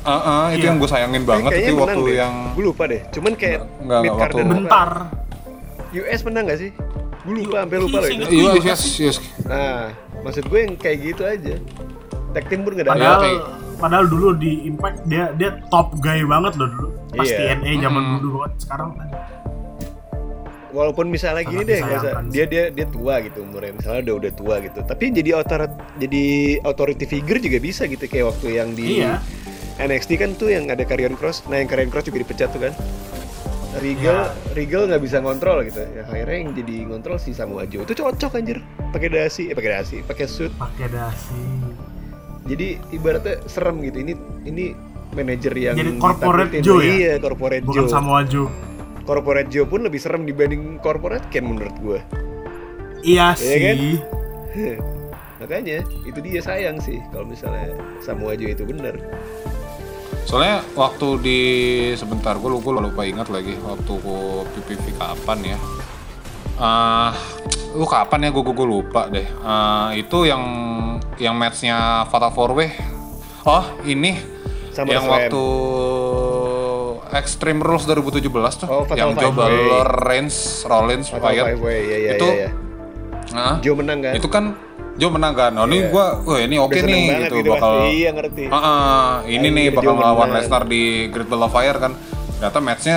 [0.00, 0.66] ah ah, itu Iya.
[0.66, 2.14] yang gue sayangin banget Kayaknya itu waktu deh.
[2.16, 3.00] yang Gue lupa deh.
[3.10, 4.48] Cuman kayak Enggak, enggak, mid card waktu-.
[4.50, 4.90] Bentar.
[5.90, 6.70] US menang gak sih?
[7.20, 8.24] Gue lupa, sampai lupa loh Iya, itu.
[8.30, 9.16] Iya, Itu yes, yes.
[9.44, 11.54] Nah, maksud gue yang kayak gitu aja.
[12.30, 12.90] Tag team pun gak ada.
[12.90, 13.44] Padahal kayak-
[13.78, 16.88] padahal dulu di Impact dia dia top guy banget loh dulu.
[17.10, 17.56] Pas Iya.
[17.56, 18.18] TNA zaman Mm-mm.
[18.18, 19.08] dulu banget sekarang kan.
[20.68, 24.00] Walaupun misalnya gini Sangat deh, nggak usah- disayangkan dia dia dia tua gitu umurnya, misalnya
[24.04, 24.78] udah udah tua gitu.
[24.82, 25.60] Tapi jadi otor
[25.96, 26.24] jadi
[26.60, 29.16] authority figure juga bisa gitu kayak waktu yang di Iya.
[29.78, 31.46] NXT kan tuh yang ada Karrion Cross.
[31.46, 32.74] Nah, yang Karrion Cross juga dipecat tuh kan.
[33.78, 34.52] Regal, Iya.
[34.54, 35.80] Regal nggak bisa ngontrol gitu.
[35.88, 37.82] Ya akhirnya yang jadi ngontrol si Samoa Joe.
[37.82, 38.58] Itu cocok anjir.
[38.90, 40.52] Pakai dasi, eh pakai dasi, pakai suit.
[40.52, 41.38] Pakai dasi.
[42.48, 44.00] Jadi ibaratnya serem gitu.
[44.00, 44.12] Ini
[44.48, 44.64] ini
[45.12, 46.64] manajer yang Jadi corporate ditakutin.
[46.64, 46.92] Joe ya?
[46.96, 47.92] Iya, corporate Bukan Joe.
[47.92, 48.48] Samoa Joe.
[49.04, 52.00] Corporate Joe pun lebih serem dibanding corporate Ken menurut gue.
[53.04, 53.76] Iya Iya kan?
[53.76, 53.96] sih.
[55.40, 57.70] Makanya itu dia sayang sih kalau misalnya
[58.02, 58.98] Samoa Joe itu bener.
[60.28, 61.40] Soalnya waktu di
[61.96, 65.58] sebentar gue lupa, lupa ingat lagi waktu gua PPV kapan ya.
[66.58, 67.14] Ah,
[67.72, 69.26] lu kapan ya gue gue lupa deh.
[69.40, 70.42] Ah, itu yang
[71.16, 72.74] yang matchnya Fatal Four Way.
[73.46, 74.18] Oh ini
[74.74, 75.44] Summer yang waktu
[77.08, 78.28] Extreme Rules 2017
[78.60, 79.32] tuh, Oh, Fatal yang.
[79.32, 81.56] Balor, Reigns, Rollins, Fatal Wyatt.
[81.56, 82.50] Ya ya itu, ya, ya.
[83.28, 84.12] Nah, Joe menang kan?
[84.12, 84.44] itu kan
[84.98, 85.52] Joe menang kan.
[85.56, 85.94] Oh ini Iya.
[85.94, 87.70] gue, wah ini oke seneng nih gitu, gitu bakal.
[87.86, 88.44] Iya ngerti.
[88.50, 90.28] Ah, ah, ini Anjir, nih bakal melawan.
[90.34, 91.92] Lesnar di Great Ball of Fire kan.
[92.36, 92.96] Ternyata matchnya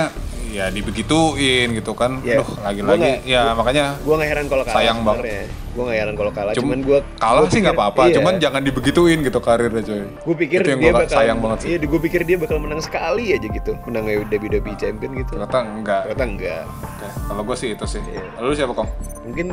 [0.52, 2.20] ya dibegituin gitu kan.
[2.20, 5.48] Aduh, Gua lagi-lagi ya makanya Gue gak heran kalau kalah Sayang banget.
[5.72, 6.52] Gue gak heran kalau kalah.
[6.52, 8.14] Cum- Cuman gue kalah sih nggak apa-apa, iya.
[8.20, 10.04] cuman jangan dibegituin gitu karirnya coy.
[10.04, 11.68] Gue pikir itu yang dia gua bakal sayang banget sih.
[11.72, 15.32] Iya, gue pikir dia bakal menang sekali aja gitu, menang WWE Champion gitu.
[15.40, 16.00] Ternyata enggak.
[16.12, 16.62] Ternyata enggak.
[16.68, 18.00] Oke, Kalau gue sih itu sih.
[18.04, 18.24] Iya.
[18.44, 18.88] Lalu siapa kong?
[19.24, 19.46] Mungkin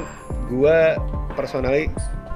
[0.52, 0.78] gue
[1.40, 1.88] personally,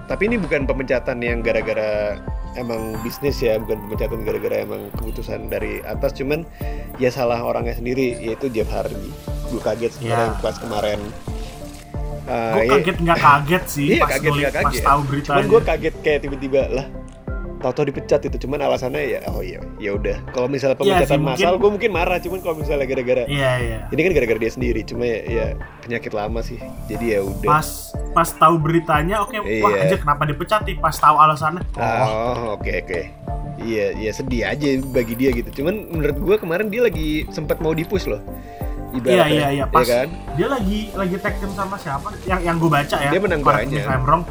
[0.06, 2.20] tapi ini bukan pemecatan yang gara-gara
[2.54, 6.46] emang bisnis ya, bukan pemecatan gara-gara emang keputusan dari atas, cuman
[6.96, 9.10] ya salah orangnya sendiri, yaitu Jeff Hardy.
[9.50, 9.98] Gue kaget Iya.
[9.98, 11.00] sekarang pas kemarin.
[12.24, 14.64] Uh, Gue iya- kaget nggak kaget sih Iya pas kaget kaget.
[14.64, 15.36] pas tahu beritanya.
[15.36, 16.86] Cuman gue kaget kayak tiba-tiba lah.
[17.64, 18.36] Tahu-tahu dipecat itu.
[18.38, 20.20] Cuman alasannya ya oh iya ya udah.
[20.30, 22.20] Kalau misalnya Iya pemecatan sih, mungkin- massal gue mungkin marah.
[22.20, 23.78] Cuman kalau misalnya gara-gara Iya iya.
[23.88, 24.82] ini kan gara-gara dia sendiri.
[24.84, 25.46] Cuma ya, ya
[25.82, 26.60] penyakit lama sih.
[26.86, 27.48] Jadi ya udah.
[27.50, 27.68] Pas
[28.12, 29.88] pas tahu beritanya, oke, wah Iya.
[29.88, 30.76] aja kenapa dipecat nih?
[30.78, 33.02] Pas tahu alasannya, oh, Oh oke oke.
[33.58, 35.64] Iya iya sedih aja bagi dia gitu.
[35.64, 38.20] Cuman menurut gue kemarin dia lagi sempat mau dipush loh.
[38.92, 39.66] iya Ibaratnya, iya iya.
[39.66, 40.06] Pas kan?
[40.36, 42.14] dia lagi lagi tag team sama siapa?
[42.28, 43.10] Yang yang gue baca ya.
[43.10, 43.80] Dia menang banyak.
[43.80, 44.22] if I'm wrong.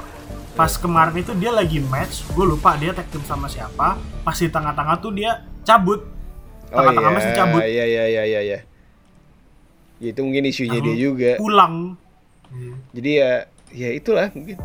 [0.53, 3.97] Pas kemarin itu dia lagi match, gue lupa dia tag team sama siapa.
[4.21, 6.05] Pas di tengah-tengah tuh dia cabut.
[6.69, 7.61] Oh Tengah-tengah iya match dicabut.
[7.63, 8.41] iya iya iya iya.
[8.43, 8.59] iya.
[9.97, 11.31] Ya, itu mungkin isunya Lalu dia juga.
[11.39, 11.77] Pulang.
[12.93, 13.31] jadi ya
[13.73, 14.61] ya itulah mungkin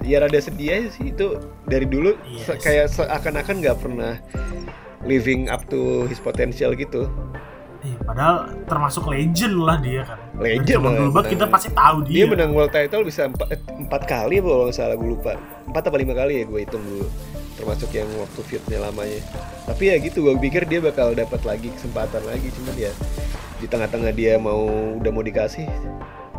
[0.00, 1.26] ya rada sedih aja sih itu
[1.66, 2.62] dari dulu Yes.
[2.62, 4.22] kayak seakan-akan nggak pernah
[5.02, 7.10] living up to his potential gitu
[7.84, 10.16] Iya, padahal termasuk legend lah dia kan.
[10.40, 12.16] Legend zaman dulu banget kita pasti tahu dia.
[12.16, 15.32] Dia menang world title bisa empat, eh, empat kali apa kalau nggak salah gue lupa.
[15.68, 17.06] Empat apa lima kali ya gue hitung dulu.
[17.60, 19.20] Termasuk yang waktu feudnya lamanya.
[19.68, 22.92] Tapi ya gitu gue pikir dia bakal dapat lagi kesempatan lagi cuman ya
[23.60, 24.66] di tengah-tengah dia mau
[24.98, 25.64] udah mau dikasih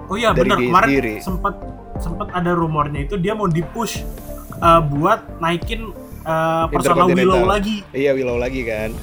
[0.06, 1.16] Oh iya dari benar kemarin sendiri.
[1.24, 1.56] sempat
[1.98, 4.06] sempat ada rumornya itu dia mau dipush
[4.62, 5.90] uh, buat naikin
[6.28, 7.10] uh, personal.
[7.10, 7.82] Willow lagi.
[7.90, 8.94] Iya Willow lagi kan.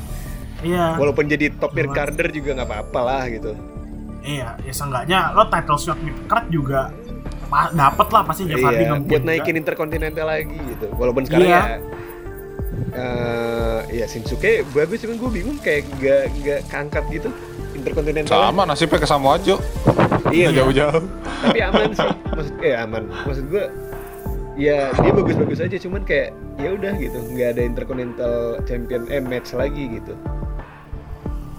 [0.62, 0.86] Iya.
[0.94, 3.52] Walaupun jadi top mid carder juga nggak apa-apa lah gitu.
[4.22, 6.94] Iya, ya seenggaknya lo title shot mid card juga
[7.46, 9.28] pa- dapet lah pasti Jeff Hardy Iya, buat juga.
[9.28, 10.86] naikin intercontinental lagi gitu.
[10.94, 11.58] Walaupun sekarang Iya.
[11.58, 11.76] ya
[12.92, 17.28] eh ya Shinsuke bagus cuman gue bingung kayak nggak nggak keangkat gitu
[17.72, 18.32] intercontinental.
[18.32, 19.58] Sama nasibnya ke Samoa Joe.
[20.28, 20.48] Iya.
[20.48, 21.02] Nggak jauh-jauh.
[21.42, 22.08] Tapi aman sih.
[22.30, 23.02] Maksud eh aman.
[23.26, 23.64] Maksud gue
[24.54, 27.18] ya dia bagus-bagus aja cuman kayak ya udah gitu.
[27.18, 30.14] Nggak ada intercontinental champion eh match lagi gitu.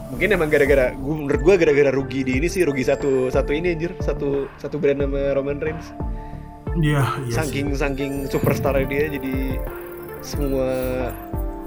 [0.10, 3.74] Mungkin emang gara-gara gue menurut gue gara-gara rugi di ini sih rugi satu satu ini
[3.74, 3.92] anjir.
[4.00, 5.92] Satu satu brand nama Roman Reigns.
[6.74, 7.34] Iya, iya sih.
[7.38, 9.62] saking saking superstar dia jadi
[10.26, 10.70] semua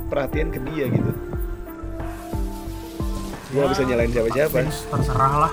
[0.09, 1.13] perhatian ke dia gitu.
[3.51, 4.59] Gue Ya, bisa nyalain siapa-siapa.
[4.67, 5.53] Terserah lah.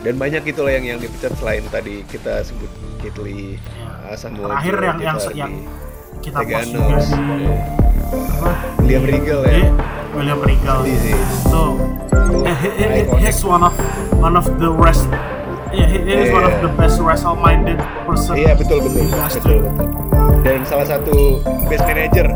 [0.00, 2.70] dan banyak gitu lah yang yang dipecat selain tadi kita sebut
[3.02, 4.06] Kit Lee Ya.
[4.06, 5.52] uh, Samoa Terakhir yang yang yang
[6.20, 6.96] kita post juga
[8.36, 8.50] apa?
[8.78, 9.70] William Regal ya Iya,
[10.12, 10.78] William Regal.
[10.82, 11.14] Iya sih.
[11.14, 11.62] Itu
[12.42, 13.74] eh, he- he- he's one of
[14.16, 15.06] one of the rest
[15.68, 16.62] Yeah, he, he is one of Iya.
[16.62, 17.76] the best wrestle-minded
[18.06, 18.32] person.
[18.34, 19.60] iya betul betul industry.
[19.60, 19.88] betul betul
[20.40, 22.26] dan salah satu best manager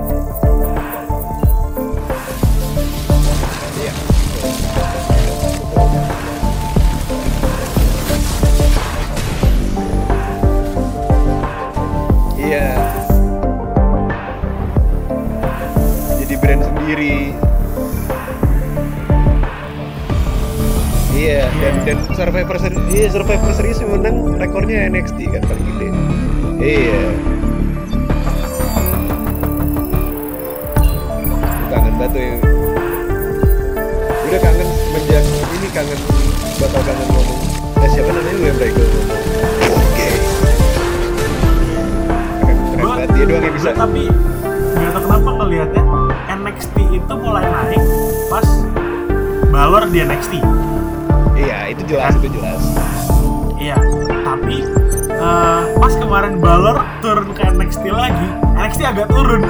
[22.90, 25.88] iya Survivor Series menang rekornya NXT kan paling gede.
[26.58, 27.00] Iya.
[31.70, 32.18] Kangen tuh.
[32.18, 32.34] ya.
[34.26, 35.24] Udah kangen semenjak
[35.54, 36.00] ini kangen
[36.58, 37.40] bakal kangen ngomong.
[37.80, 39.20] Eh, siapa namanya William Regal ngomong.
[39.70, 40.08] Oke.
[42.42, 43.70] Keren, banget dia doang yang bisa.
[43.70, 44.04] tapi
[44.70, 45.82] nggak tahu kenapa ngelihatnya
[46.30, 47.84] NXT itu mulai naik
[48.26, 48.48] pas
[49.50, 50.34] Balor di NXT.
[51.90, 52.62] Itu jelas, itu jelas.
[53.58, 53.74] Iya,
[54.22, 54.62] tapi
[55.10, 59.42] eh, pas kemarin Balor turun ke NXT lagi, NXT agak turun,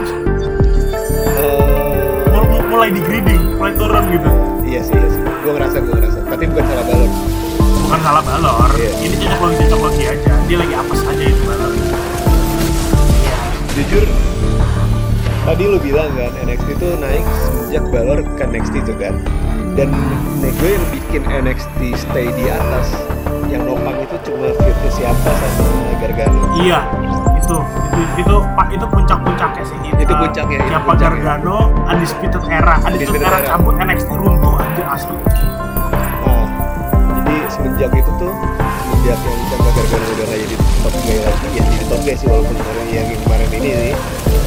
[2.27, 4.31] mul- mulai di grading, mulai turun gitu.
[4.63, 5.21] iya sih, iya sih.
[5.39, 6.19] Gue ngerasa, gue ngerasa.
[6.27, 7.11] Tapi bukan salah balon.
[7.61, 8.91] Bukan salah Balor, Iya.
[9.03, 10.33] ini cocok logi cocok logi aja.
[10.47, 11.71] Dia lagi apes aja itu Balor.
[13.21, 13.37] Iya,
[13.71, 14.05] Jujur,
[15.45, 17.25] tadi lu bilang kan NXT itu naik
[17.61, 19.13] sejak Balor ke NXT itu kan.
[19.81, 22.93] Dan menurut gue yang bikin NXT stay di atas
[23.49, 26.39] yang nopang itu cuma feudnya siapa sama Gargano.
[26.61, 27.57] iya, itu itu
[28.21, 29.77] itu pak itu puncak-puncaknya sih.
[29.97, 31.09] Itu Eh, puncaknya, itu Siapa puncaknya.
[31.17, 31.57] Gargano,
[31.89, 33.49] Undisputed Era, Undisputed Undisputed Era Era.
[33.49, 35.17] cabut NXT runtuh anjir asli.
[36.21, 36.47] Nah,
[37.17, 38.33] jadi semenjak itu tuh
[39.01, 41.47] semenjak yang Ciampa Gargano udah nggak jadi top guy lagi?
[41.57, 43.95] Ya jadi top guy sih walaupun kemarin yang kemarin ini sih.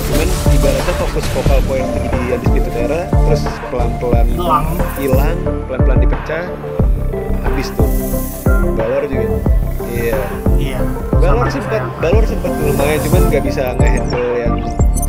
[0.03, 4.27] Cuman ibaratnya fokus vokal point di Undisputed Era terus pelan-pelan
[5.01, 5.37] Hilang.
[5.65, 6.43] pelan-pelan dipecah
[7.41, 7.89] habis tuh
[8.77, 9.27] Balor juga.
[9.89, 10.17] Iya.
[10.61, 10.79] Iya.
[11.17, 14.53] Balor sempat Balor sempat lumayan cuman nggak bisa ngehandle yang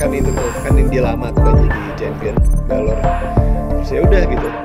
[0.01, 2.97] kan itu tuh kan yang dia lama tuh kan jadi champion Balor.
[3.77, 4.64] Terus ya udah gitu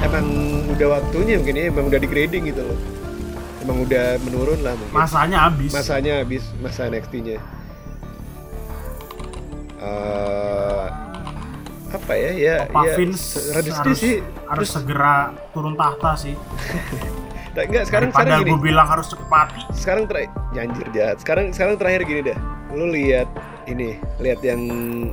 [0.00, 0.26] emang
[0.70, 2.78] udah waktunya mungkin ya emang udah degrading gitu loh.
[3.60, 4.94] Emang udah menurun lah mungkin.
[4.96, 5.70] masanya habis.
[5.70, 7.36] Masanya habis masa NXT-nya.
[9.80, 10.86] Eh,
[11.90, 14.20] apa ya ya Pak ya Vince harus, sih.
[14.46, 15.14] harus Terus- segera
[15.52, 16.34] turun tahta sih.
[17.50, 18.50] Tak- enggak sekarang daripada sekarang gini.
[18.54, 19.60] gue bilang harus cepet mati.
[19.74, 21.16] Sekarang terakhir nyanjir jahat.
[21.18, 22.38] Sekarang sekarang terakhir gini dah
[22.70, 23.26] lu lihat
[23.66, 24.62] ini lihat yang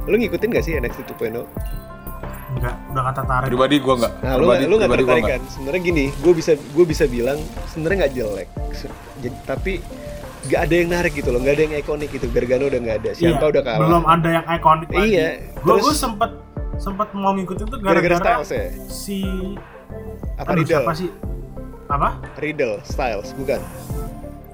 [0.06, 1.42] lu ngikutin gak sih NXT 2.0
[2.58, 4.14] enggak udah kata tarik Pribadi gue nggak.
[4.18, 5.42] nah lu Pribadi, nggak- lu nggak pribadi gua tertarik kan?
[5.48, 8.48] Sebenarnya gini gue bisa gue bisa bilang sebenarnya nggak jelek.
[9.18, 9.74] Jadi- tapi
[10.44, 12.26] nggak ada yang narik gitu loh nggak ada yang ikonik gitu.
[12.28, 13.80] Gargano udah nggak ada siapa Iya, udah kalah.
[13.84, 15.08] belum ada yang ikonik lagi.
[15.08, 16.32] Iya, gue terus- gue sempet
[16.78, 18.16] sempet mau ngikutin tuh gara-gara
[18.46, 18.70] ya?
[18.88, 19.18] si
[20.38, 20.86] apa aduh, Riddle?
[20.86, 21.10] siapa sih?
[21.88, 22.10] Apa?
[22.38, 23.58] Riddle Styles bukan?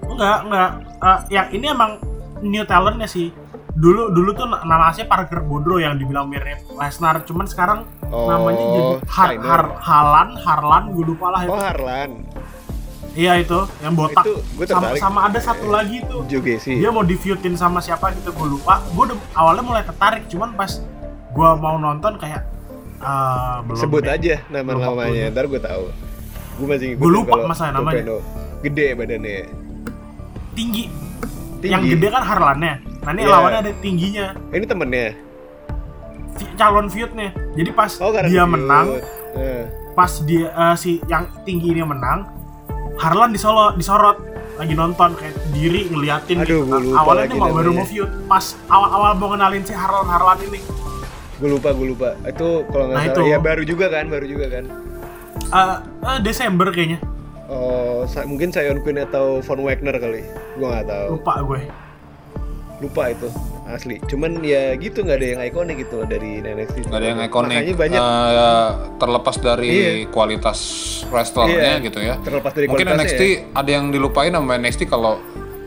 [0.05, 0.69] Enggak, enggak.
[1.03, 1.91] Eh, yang ini emang
[2.39, 3.33] new talentnya sih.
[3.73, 8.29] Dulu dulu tuh na- nama aslinya Parker Bodro yang dibilang mirip Lesnar, cuman sekarang Oh,
[8.29, 9.29] namanya jadi Har.
[9.35, 11.49] Har, Harlan, Harlan, gue lupa lah itu.
[11.49, 12.11] oh Harlan
[13.13, 14.25] Iya itu, yang botak.
[14.25, 16.25] Itu sama, sama ada satu lagi tuh.
[16.25, 18.81] juga sih Dia mau di feudin sama siapa gitu, gue lupa.
[18.89, 20.81] Gue awalnya mulai tertarik, cuman pas
[21.29, 22.41] gue mau nonton kayak
[22.99, 23.77] eh, belum.
[23.79, 24.13] sebut deh.
[24.13, 25.85] aja nama-namanya Belum ntar gue tahu
[26.53, 28.05] gue masih Gua lupa masalah namanya.
[28.07, 28.21] 2.0.
[28.63, 29.37] gede badannya
[30.53, 30.83] Tinggi.
[31.57, 31.69] Tinggi.
[31.69, 32.73] Yang gede kan Harlannya.
[33.03, 33.31] Nah ini Iya.
[33.31, 34.25] lawannya ada tingginya.
[34.49, 35.07] ini temennya?
[36.55, 37.29] Calon feudnya.
[37.53, 38.49] Jadi pas oh dia feud.
[38.49, 38.87] menang
[39.33, 42.25] Eh, pas dia eh, si yang tinggi ini menang
[42.95, 44.17] Harlan disolo disorot.
[44.53, 46.69] Lagi nonton kayak diri ngeliatin Aduh, gitu.
[46.69, 50.61] lupa awalnya mau baru mau feud pas awal-awal mau kenalin si Harlan Harlan ini.
[51.35, 52.13] Gue lupa gue lupa.
[52.21, 53.17] Itu kalau nggak Nah, salah.
[53.17, 53.21] itu.
[53.27, 54.63] ya baru juga kan baru juga kan.
[55.43, 57.01] Eh, eh, Desember kayaknya.
[57.43, 60.21] Oh sa- mungkin Sion Queen atau Von Wagner kali.
[60.55, 61.07] Gue nggak tahu.
[61.17, 61.59] Lupa gue
[62.83, 63.31] lupa itu
[63.63, 67.55] asli cuman ya gitu nggak ada yang ikonik gitu dari NXT Nggak ada yang ikonik.
[67.57, 68.69] makanya banyak eh,
[68.99, 69.91] terlepas dari Iya.
[70.11, 70.59] kualitas
[71.07, 71.85] wrestlernya Iya.
[71.87, 72.15] gitu ya.
[72.19, 73.39] terlepas dari Mungkin NXT ya.
[73.55, 75.17] ada yang dilupain sama NXT kalau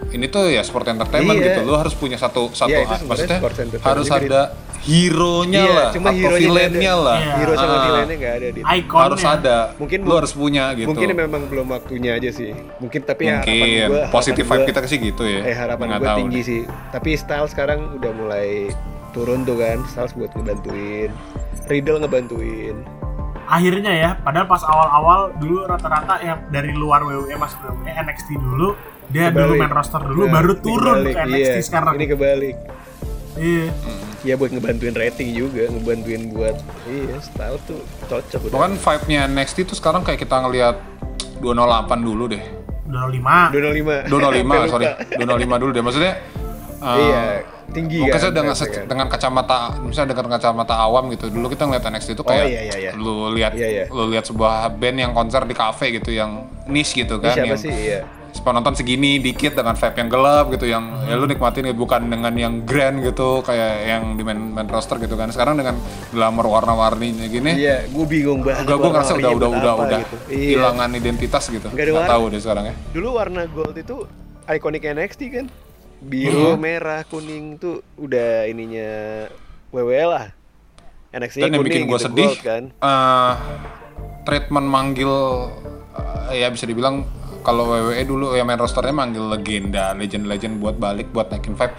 [0.09, 1.47] ini tuh ya sport entertainment Iya.
[1.53, 1.61] gitu.
[1.63, 3.39] Lu harus punya satu satu Iya, ah, maksudnya
[3.83, 4.41] harus ada
[4.81, 7.19] hero-nya Iya, lah cuma atau villain-nya lah.
[7.19, 7.33] Iya.
[7.37, 9.57] hero sama Ah, villainnya nggak ada di ikonnya harus ada.
[9.77, 10.89] Mungkin mu- harus punya gitu.
[10.89, 14.79] mungkin memang belum waktunya aja sih mungkin tapi ya harapan Mungkin gue positif vibe kita
[14.85, 15.41] sih gitu ya.
[15.43, 16.45] eh harapan Nggak gue tahu tinggi deh.
[16.45, 18.49] sih tapi style sekarang udah mulai
[19.11, 21.11] turun tuh kan Styles buat ngebantuin
[21.67, 22.77] Riddle ngebantuin
[23.45, 28.75] akhirnya ya padahal pas awal-awal dulu rata-rata yang dari luar WWE masuk WWE NXT dulu
[29.09, 29.61] dia dulu Kebalik.
[29.61, 31.63] main roster dulu Nah, baru ini turun kebalik, ke NXT iya.
[31.63, 32.57] sekarang ini kebalik
[33.37, 33.67] iya
[34.23, 39.57] ya buat ngebantuin rating juga ngebantuin buat iya style tuh cocok udah Bahkan vibe-nya NXT
[39.65, 40.77] tuh sekarang kayak kita ngelihat
[41.37, 41.47] 208
[42.01, 42.43] dulu deh.
[42.87, 44.87] udah lima Dono 5 205 sorry
[45.19, 46.13] 205 dulu deh maksudnya
[46.79, 47.23] uh, iya
[47.69, 48.85] tinggi mungkin kan saya dengan, kan.
[48.87, 52.61] dengan kacamata misalnya dengan kacamata awam gitu dulu kita ngeliat NXT itu kayak Oh, iya,
[52.63, 52.91] iya, iya.
[52.95, 53.85] lu lihat Iya, iya.
[53.91, 57.47] lu lihat sebuah band yang konser di cafe gitu yang niche gitu Ini kan siapa
[57.49, 58.01] yang sih iya
[58.39, 62.33] penonton segini dikit dengan vibe yang gelap gitu yang ya lu nikmatin gitu, bukan dengan
[62.33, 65.77] yang grand gitu kayak yang di main, main roster gitu kan sekarang dengan
[66.11, 70.17] glamour warna-warni gini iya gue bingung banget gue ngerasa udah warna-warninya udah udah udah gitu.
[70.29, 70.57] Iya.
[70.93, 71.69] identitas gitu.
[71.69, 72.13] Nggak Nggak warna.
[72.13, 72.75] tahu deh sekarang ya.
[72.93, 73.97] dulu warna gold itu
[74.47, 75.47] ikonik NXT kan
[75.97, 76.61] biru Iya.
[76.61, 79.27] merah kuning tuh udah ininya
[79.73, 80.25] WWE lah
[81.11, 83.33] NXT Dan yang kuning bikin gue gitu, sedih, gold kan eh,
[84.23, 85.13] treatment manggil
[86.29, 87.03] eh, ya bisa dibilang
[87.47, 91.75] kalau WWE dulu ya main rosternya manggil legenda, legend-legend buat balik buat naikin vibe.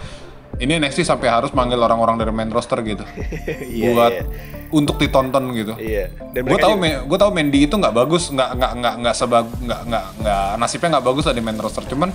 [0.58, 3.04] Ini NXT sampai harus manggil orang-orang dari main roster gitu,
[3.68, 4.24] Iya, buat iya.
[4.70, 5.76] untuk ditonton gitu.
[5.76, 9.14] iya dan Gue tahu, juga- gue tahu Mandy itu nggak bagus, nggak nggak nggak nggak
[9.14, 11.84] sebag nggak nggak nggak nasibnya nggak bagus lah di main roster.
[11.84, 12.10] Cuman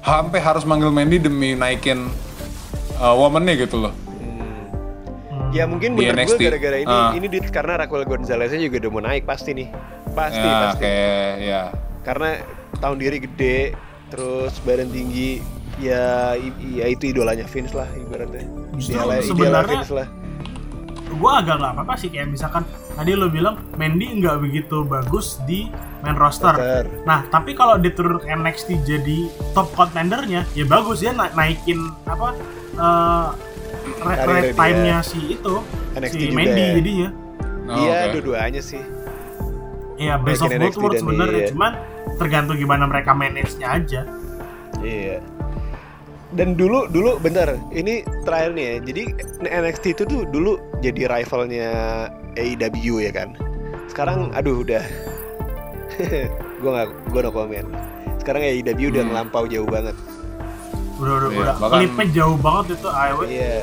[0.00, 2.08] sampai harus manggil Mandy demi naikin
[2.96, 3.92] uh, womannya gitu loh.
[3.92, 5.52] Hmm.
[5.52, 6.34] Ya mungkin Di menurut NXT.
[6.34, 7.12] gue gara-gara ini Ah.
[7.12, 9.68] ini dit karena Raquel Gonzaleznya juga udah mau naik pasti nih.
[10.10, 10.82] Pasti ya pasti.
[10.82, 11.62] kayak ya
[12.02, 12.30] Karena
[12.78, 13.58] tahun diri gede,
[14.08, 15.42] terus badan tinggi,
[15.76, 16.34] ya,
[16.68, 18.44] ya itu idolanya Vince lah ibaratnya.
[18.72, 20.08] Justru Idealnya, idealnya sebenarnya- Vince lah.
[21.08, 22.62] gue agak nggak apa-apa sih kayak misalkan
[22.92, 25.66] tadi lo bilang Mandy nggak begitu bagus di
[25.98, 26.52] main roster.
[26.52, 26.84] Roster.
[27.02, 32.36] Nah tapi kalau diturun ke NXT jadi top contendernya ya bagus ya na- naikin apa
[32.76, 33.26] eh
[33.98, 34.54] re- Karirnya red dia.
[34.54, 35.54] time-nya si itu
[35.96, 36.72] NXT si juga Mandy ya.
[36.76, 37.08] jadinya.
[37.66, 38.08] Oh, Iya, oke.
[38.14, 38.82] dua-duanya sih.
[39.98, 41.48] Ya best of both worlds dan sebenarnya iya.
[41.50, 41.72] cuman
[42.16, 44.00] tergantung gimana mereka manage-nya aja.
[44.78, 45.18] Iya.
[46.30, 48.74] Dan dulu dulu bentar, ini terakhir nih ya.
[48.84, 49.02] Jadi
[49.42, 51.70] NXT itu tuh dulu jadi rivalnya
[52.34, 53.34] AEW ya kan.
[53.88, 54.84] Sekarang aduh udah
[56.62, 57.68] gua nggak gua no comment.
[58.20, 59.10] Sekarang AEW udah Hmm.
[59.10, 59.96] ngelampau jauh banget.
[60.98, 63.18] Udah udah, Iya, udah bahkan- klipnya jauh banget itu AEW.
[63.26, 63.56] Iya.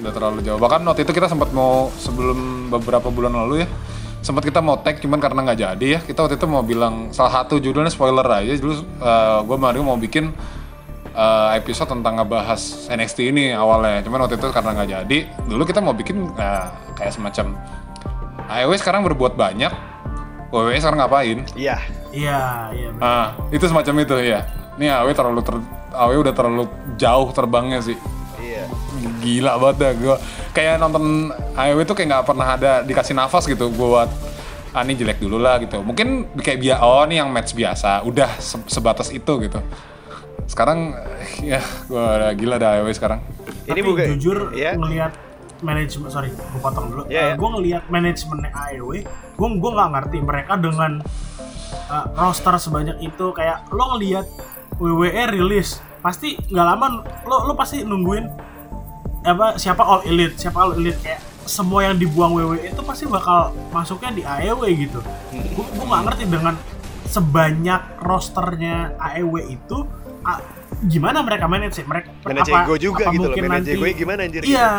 [0.00, 3.68] udah terlalu jauh bahkan waktu itu kita sempat mau sebelum beberapa bulan lalu ya
[4.20, 7.40] sempat kita mau tag cuman karena nggak jadi ya kita waktu itu mau bilang salah
[7.40, 8.84] satu judulnya spoiler aja dulu
[9.48, 10.28] gue Mario mau bikin
[11.16, 12.60] eh, episode tentang ngebahas
[12.92, 15.18] NXT ini awalnya cuman waktu itu karena nggak jadi
[15.48, 16.68] dulu kita mau bikin eh,
[17.00, 17.56] kayak semacam
[18.50, 19.72] AEW sekarang berbuat banyak
[20.50, 21.78] WWE sekarang ngapain Iya.
[22.10, 22.40] Iya
[22.74, 22.88] iya.
[22.90, 23.02] bener.
[23.06, 24.42] ah itu semacam itu ya
[24.80, 25.54] ini AEW terlalu ter,
[25.92, 26.64] AEW udah terlalu
[26.96, 27.96] jauh terbangnya sih.
[29.20, 30.16] Gila banget dah gue
[30.50, 31.04] kayak nonton
[31.54, 34.08] AEW tuh kayak nggak pernah ada dikasih nafas gitu buat
[34.70, 38.38] ah ini jelek dulu lah gitu mungkin kayak biar oh ini yang match biasa udah
[38.38, 39.58] se- sebatas itu gitu
[40.46, 40.94] sekarang
[41.42, 43.20] ya gue udah gila dah AEW sekarang
[43.66, 44.74] Ini Tapi bukan jujur ya.
[44.74, 45.12] ngelihat
[45.60, 47.02] manajemen sorry gue potong dulu.
[47.06, 47.34] Iya, iya.
[47.36, 49.04] gue ngelihat manajemen AEW,
[49.36, 51.04] gue gue nggak ngerti mereka dengan
[51.86, 54.26] uh, roster sebanyak itu kayak lo ngelihat
[54.80, 56.86] WWE rilis pasti nggak lama
[57.28, 58.24] lo lo pasti nungguin
[59.20, 63.50] apa siapa all elite siapa all elite kayak semua yang dibuang WWE itu pasti bakal
[63.68, 65.00] masuknya di AEW gitu.
[65.50, 66.54] Gue gue nggak ngerti dengan
[67.04, 69.82] sebanyak rosternya AEW itu
[70.22, 70.38] ah,
[70.80, 71.84] gimana mereka manage sih?
[71.84, 73.28] mereka Manajer apa- juga apa gitu loh.
[73.28, 74.42] mungkin Manajer nanti- gue gimana anjir?
[74.46, 74.70] Iya,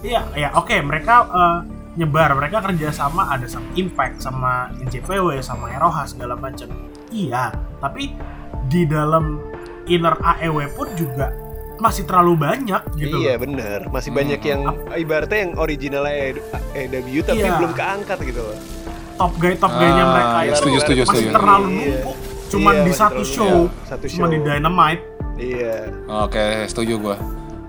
[0.00, 0.48] iya, iya.
[0.54, 1.58] Oke, mereka eh,
[1.98, 6.70] nyebar, mereka kerja sama ada sama Impact, sama NJPW, sama Eroha segala macam.
[7.10, 7.50] Iya,
[7.82, 8.14] tapi
[8.68, 9.40] di dalam
[9.84, 11.32] inner AEW pun juga
[11.78, 13.16] masih terlalu banyak gitu.
[13.18, 13.42] Iya loh.
[13.42, 14.18] bener, masih Hmm.
[14.18, 14.60] banyak yang
[14.94, 16.14] ibaratnya yang originalnya
[16.72, 17.54] AEW tapi Iya.
[17.56, 18.58] belum keangkat gitu loh.
[19.14, 21.30] Top guy top guynya Ah, mereka iya, itu setuju, setuju, masih setuju.
[21.32, 21.78] terlalu Iya.
[21.88, 22.16] numpuk.
[22.48, 24.26] Cuman Iya, di satu terlalu- show, iya, satu show.
[24.26, 25.02] di Dynamite.
[25.38, 25.76] Iya.
[26.08, 27.16] oke setuju gue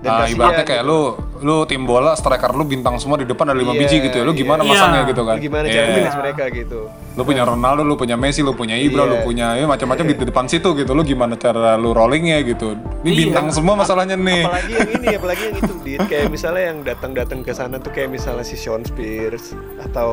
[0.00, 0.90] Dan Ah, kasihan ibaratnya kayak gitu.
[0.90, 1.00] lu
[1.40, 4.24] lu tim bola striker lu bintang semua di depan ada lima Iya, biji gitu ya
[4.24, 4.70] lu gimana iya.
[4.70, 5.72] masangnya gitu kan Gimana Iya.
[5.72, 5.92] cara Iya.
[5.94, 6.80] manage mereka gitu?
[7.10, 9.10] lu punya Ronaldo, lu punya Messi, lu punya Ibra, Iya.
[9.10, 10.90] lu punya ya macam-macam di depan situ gitu.
[10.90, 12.72] Lu gimana cara lu rollingnya gitu?
[13.02, 13.16] Ini Iya.
[13.22, 14.40] bintang semua masalahnya nih.
[14.42, 16.00] Apalagi yang ini, apalagi yang itu, Dit.
[16.06, 20.10] Kayak misalnya yang datang-datang ke sana tuh kayak misalnya si Sean Spears atau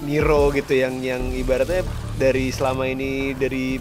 [0.00, 1.84] Niro gitu yang yang ibaratnya
[2.16, 3.76] dari selama ini dari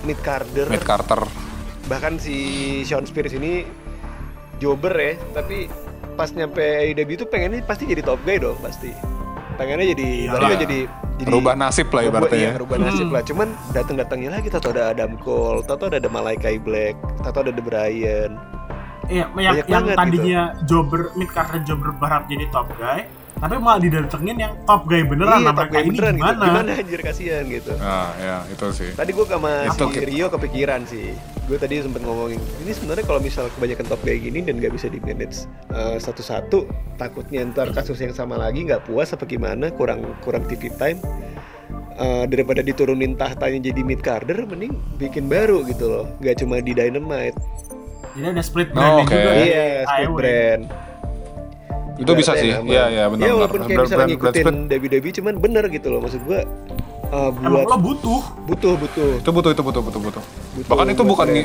[0.00, 1.22] mid carder Mid Carter.
[1.86, 2.36] bahkan si
[2.82, 3.64] Sean Spears ini
[4.58, 5.66] jobber ya tapi
[6.14, 8.90] pas nyampe AEW itu pengennya pasti jadi top guy dong pasti
[9.54, 10.26] pengennya jadi Iya.
[10.28, 10.78] ibaratnya jadi
[11.18, 12.60] jadi Rubah nasib lah ibaratnya iya, ya.
[12.62, 13.14] rubah nasib Hmm.
[13.18, 13.22] lah.
[13.26, 18.38] Cuman datang-datangnya lagi tato ada Adam Cole, tato ada Malaikai Black, tato ada The Brian.
[19.10, 23.54] Iya, yang, Banyak yang banget tadinya jobber mid carder jobber berharap jadi top guy, tapi
[23.56, 25.38] malah didatengin yang top guy beneran.
[25.38, 26.34] iya, nah, top guy ini beneran gimana?
[26.34, 26.44] gitu.
[26.44, 27.72] Gimana anjir kasihan gitu.
[27.78, 28.90] Nah, ya itu sih.
[28.92, 31.06] Tadi gue sama Itu si Rio kepikiran sih.
[31.46, 34.86] Gue tadi sempet ngomongin, ini sebenarnya kalau misal kebanyakan top guy gini dan nggak bisa
[34.86, 40.04] di manage eh, satu-satu, takutnya ntar kasus yang sama lagi nggak puas apa gimana, kurang
[40.20, 41.00] kurang TV time.
[41.98, 46.04] Eh, daripada diturunin tahtanya jadi mid carder, mending bikin baru gitu loh.
[46.20, 47.34] Nggak cuma di Dynamite.
[48.14, 49.14] Jadi ada split Oh, brandnya oke.
[49.14, 49.30] juga.
[49.34, 50.62] Iya, di split brand.
[51.98, 52.54] Itu bisa sih.
[52.54, 52.64] aman.
[52.64, 53.36] Iya, iya, benar, Ya benar.
[53.42, 56.40] walaupun kayak misalnya ngikutin WWE cuman bener gitu loh maksud gua
[57.10, 58.22] uh, Emang buat lo butuh.
[58.46, 59.10] butuh butuh.
[59.18, 60.22] Itu butuh, itu butuh, butuh, butuh.
[60.54, 61.44] Butuh Bahkan itu bukan eh,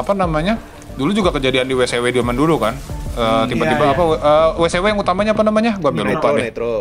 [0.00, 0.56] apa namanya?
[0.94, 2.74] Dulu juga kejadian di WCW zaman dulu kan.
[3.14, 5.72] Eh, tiba-tiba iya, apa eh, WCW yang utamanya apa namanya?
[5.76, 6.44] Gua ambil lupa Nitro, deh.
[6.48, 6.74] Nitro.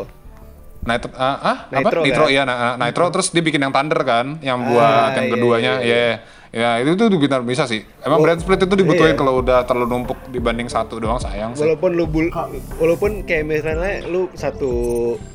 [0.84, 1.80] Nitro, ah, ah, apa?
[1.80, 2.34] Nitro, Nitro, kan?
[2.36, 5.32] iya, nah, ah, Nitro terus dia bikin yang Thunder kan, yang buat Ah, yang iya,
[5.32, 6.12] keduanya, iya, ya,
[6.54, 7.82] ya itu tuh benar bisa sih.
[8.00, 9.18] Emang Oh, brand split itu dibutuhin iya.
[9.18, 11.66] kalau udah terlalu numpuk dibanding satu doang sayang sih.
[11.66, 12.30] Walaupun lu bul,
[12.78, 14.72] walaupun kayak misalnya lu satu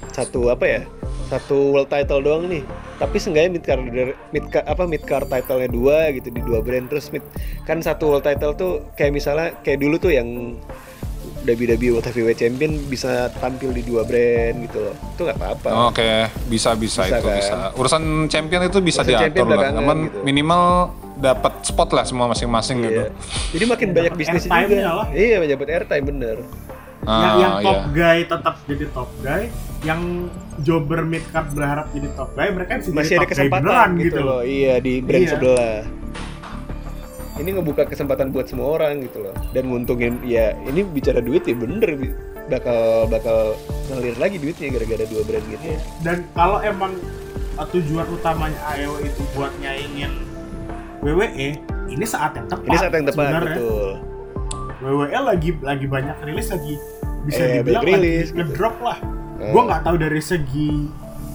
[0.08, 0.82] satu apa ya?
[1.28, 2.62] Satu world title doang nih.
[2.96, 3.82] Tapi seenggaknya mid card
[4.30, 7.20] mid card- apa mid card title-nya dua gitu di dua brand terus mid
[7.62, 10.54] kan satu world title tuh kayak misalnya kayak dulu tuh yang
[11.40, 14.94] WWE World Heavyweight Champion bisa tampil di dua brand gitu loh.
[15.14, 15.68] Itu nggak apa-apa.
[15.88, 16.08] Oke,
[16.46, 17.36] bisa bisa, Bisa, itu kan?
[17.36, 17.56] bisa.
[17.72, 19.70] Urusan champion itu bisa Urusan diatur lah.
[19.72, 20.18] Namun gitu.
[20.22, 20.62] minimal
[21.18, 23.02] dapat spot lah semua masing-masing gitu.
[23.04, 23.06] Iya.
[23.50, 24.54] Jadi makin banyak bisnis juga.
[24.80, 25.06] lah.
[25.10, 26.38] Iya, dapat airtime bener.
[27.00, 27.94] yang yang Ah, top iya.
[27.94, 29.42] guy tetap jadi top guy
[29.80, 30.00] yang
[30.60, 33.56] jobber mid card berharap jadi top guy mereka bisa masih jadi ada top guy beneran
[33.56, 35.30] kesempatan gitu loh iya di brand Iya.
[35.32, 35.76] sebelah
[37.38, 41.54] ini ngebuka kesempatan buat semua orang gitu loh dan nguntungin ya ini bicara duit ya
[41.54, 41.90] bener
[42.44, 43.54] bakal bakal
[43.88, 45.78] ngalir lagi duitnya gara-gara dua brand gitu Iya.
[46.02, 46.92] dan kalau emang
[47.54, 50.12] uh, tujuan utamanya AEW itu buat nyaingin
[51.00, 51.48] WWE
[51.88, 53.54] ini saat yang tepat ini saat yang tepat sebenarnya.
[53.54, 53.90] betul
[54.78, 56.74] WWE lagi lagi banyak rilis lagi
[57.24, 58.38] bisa Eh, dibilang rilis, lagi gitu.
[58.38, 58.98] ngedrop lah
[59.38, 60.70] Eh, Gua nggak tahu dari segi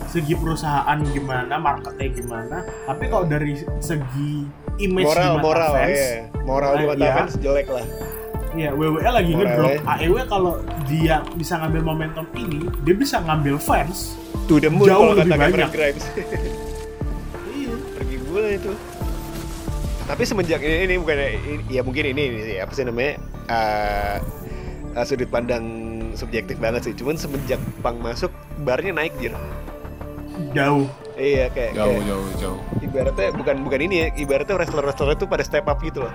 [0.05, 4.43] segi perusahaan gimana marketnya gimana tapi kalau dari segi
[4.77, 7.13] image di moral mata moral fans ya moral di mata iya.
[7.15, 7.85] fans jelek lah
[8.53, 9.81] ya WWE lagi Moral ngedrop ya.
[9.97, 10.53] AEW kalau
[10.85, 14.13] dia bisa ngambil momentum ini dia bisa ngambil fans
[14.45, 15.69] to the moon Jauh kalau lebih kata banyak.
[15.71, 16.03] Grimes
[17.55, 18.71] iya pergi gue itu
[20.03, 24.17] tapi semenjak ini ini bukan ini- ya mungkin ini, ini apa sih namanya eh,
[24.93, 25.65] eh, sudut pandang
[26.13, 26.93] subjektif banget sih.
[26.93, 28.29] Cuman semenjak pang masuk
[28.61, 29.33] barnya naik jir.
[30.51, 30.85] Jauh.
[31.13, 32.59] Iya kayak, Jauh, kayak jauh, jauh.
[32.81, 36.13] ibaratnya bukan bukan ini ya ibaratnya wrestler wrestler itu pada step up gitu loh.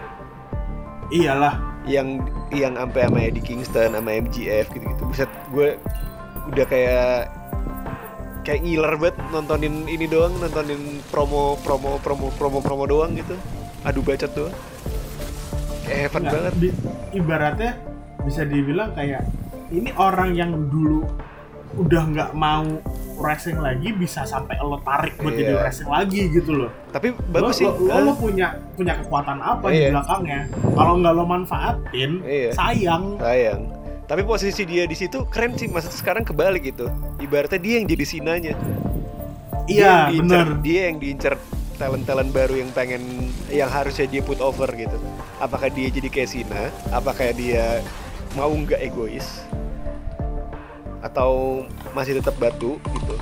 [1.08, 1.54] Iyalah.
[1.86, 5.78] Yang yang sampai sama Eddie Kingston sama MGF gitu gitu buset gue
[6.48, 7.28] udah kayak
[8.42, 13.36] kayak ngiler banget nontonin ini doang nontonin promo promo promo promo promo doang gitu
[13.82, 14.54] adu bacot doang.
[15.82, 16.54] Kayak heaven Nggak, banget.
[16.56, 16.76] di-
[17.14, 17.70] ibaratnya
[18.20, 19.22] bisa dibilang kayak
[19.68, 21.04] ini orang yang dulu
[21.74, 22.64] udah nggak mau
[23.16, 25.60] wrestling lagi bisa sampai lo tarik buat jadi Iya.
[25.60, 26.70] wrestling lagi gitu loh.
[26.88, 27.66] Tapi lo, bagus sih.
[27.66, 29.74] lo, lo, lo punya punya kekuatan apa Iya.
[29.74, 30.40] di belakangnya?
[30.70, 32.50] Kalau nggak lo manfaatin Iya.
[32.52, 33.04] sayang.
[33.18, 33.60] Sayang.
[34.04, 36.88] Tapi posisi dia di situ keren sih maksudnya sekarang kebalik gitu.
[37.18, 38.54] Ibaratnya dia yang jadi sinanya.
[39.66, 40.64] Iya diincer, bener.
[40.64, 41.34] dia yang diincer
[41.78, 44.98] talent-talent baru yang pengen yang harusnya dia put over gitu.
[45.38, 46.74] Apakah dia jadi kayak Sina?
[46.90, 47.80] Apakah dia
[48.34, 49.46] mau nggak egois?
[51.00, 51.64] Atau
[51.94, 53.14] masih tetap batu gitu?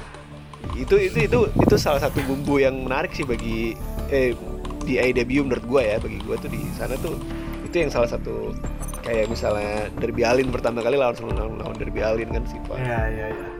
[0.75, 3.77] Itu itu itu itu salah satu bumbu yang menarik sih bagi
[4.09, 4.33] eh
[4.83, 7.19] di AEW menurut gua ya bagi gua tuh di sana tuh
[7.67, 8.55] itu yang salah satu
[9.03, 12.79] kayak misalnya Derby Allin pertama kali lawan lawan, lawan Derby Allin kan sih Pak.
[12.79, 13.56] Iya iya Itu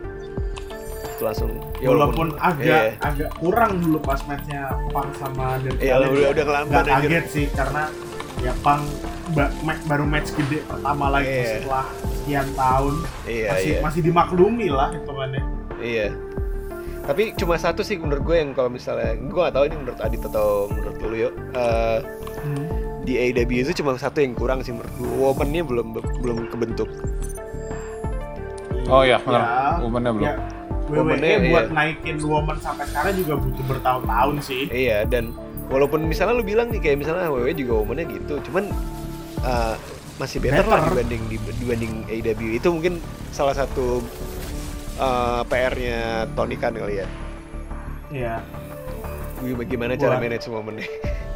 [1.19, 3.01] langsung ya walaupun agak iya.
[3.01, 6.85] agak kurang dulu pas matchnya Pang sama Derby Iya, udah- udah anjir.
[6.85, 7.89] kaget sih karena
[8.39, 8.83] ya Pang
[9.33, 11.49] ba- ma- baru match gede pertama lagi Iya.
[11.57, 12.95] setelah sekian tahun
[13.25, 15.43] iya masih iya masih dimaklumi lah hitungannya
[15.77, 16.09] Iya.
[17.07, 20.19] Tapi cuma satu sih menurut gue yang kalau misalnya gue gak tahu ini menurut Adit
[20.21, 21.33] atau menurut lu yuk.
[21.53, 21.99] Eh,
[23.05, 25.07] di AEW itu cuma satu yang kurang sih menurut gue.
[25.15, 25.87] Woman-nya belum
[26.19, 26.91] belum kebentuk.
[28.87, 29.39] Oh iya, benar.
[29.39, 30.27] Ya, Woman-nya belum.
[30.27, 30.35] ya,
[30.87, 31.75] WWE buat iya.
[31.75, 35.35] naikin woman sampai sekarang juga butuh bertahun-tahun sih Iya dan
[35.67, 38.71] walaupun misalnya lu bilang nih kayak misalnya WWE juga woman-nya gitu, cuman
[39.43, 39.75] eh,
[40.17, 41.05] masih better, lah Better.
[41.05, 41.23] dibanding
[41.61, 42.57] dibanding AEW.
[42.57, 43.03] Itu mungkin
[43.35, 44.01] salah satu
[44.97, 47.07] eh, PR-nya Tony Khan kali ya.
[48.15, 48.35] ya
[49.37, 50.87] Bagaimana cara Buat- manage momennya.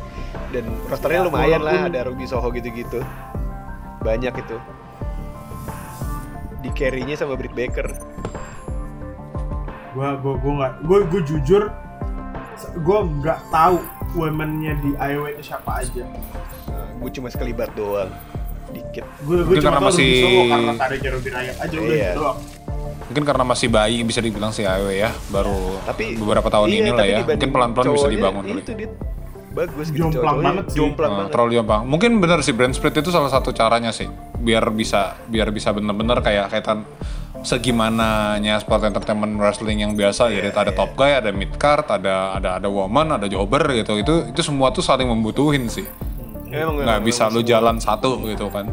[0.55, 3.03] Dan rosternya Ya, lumayan lah, walaupun- ada Ruby Soho gitu-gitu.
[4.01, 4.57] Banyak itu.
[6.61, 7.86] Di carry-nya sama Britt Baker.
[9.91, 11.62] Gua gua gua nggak gua gua jujur
[12.78, 13.76] gua nggak tahu
[14.12, 16.09] womennya di IW itu siapa aja gue
[17.01, 18.12] Nah, cuma sekelibat doang.
[18.68, 19.03] Dikit.
[19.24, 22.05] gue gue Mungkin cuma karena masih- karena tarik Ruby Riot aja udah Iya.
[22.05, 22.38] gitu doang
[23.03, 26.88] Mungkin karena masih bayi bisa dibilang si AEW ya, baru Tapi beberapa tahun iya, ini
[26.88, 27.18] lah tapi ya.
[27.26, 28.45] Mungkin pelan-pelan bisa dibangun.
[28.53, 28.93] Itu dit
[29.51, 30.76] bagus gitu Jomplang banget sih.
[30.76, 31.30] Jomplang Nah, banget.
[31.34, 31.82] terlalu jomplang.
[31.84, 36.20] Mungkin bener sih brand split itu salah satu caranya sih, biar bisa biar bisa bener-bener
[36.20, 36.86] kayak kaitan
[37.41, 40.28] segimananya sport entertainment wrestling yang biasa.
[40.28, 43.97] Jadi ada top guy, ada mid card, ada ada ada woman, ada jobber gitu.
[43.97, 45.84] Itu itu semua tuh saling membutuhin sih.
[46.51, 48.66] Emang, Nggak emang, bisa lu jalan satu gitu kan.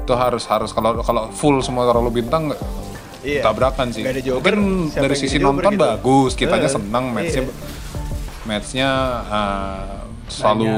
[0.00, 2.54] Itu harus harus kalau kalau full semua terlalu bintang
[3.20, 3.44] Iya.
[3.44, 4.00] tabrakan sih.
[4.00, 5.84] Ada jobber, Mungkin dari sisi nonton gitu?
[5.84, 7.52] bagus, kitanya Eh, seneng matchnya iya.
[8.48, 8.90] matchnya
[9.28, 10.72] uh, selalu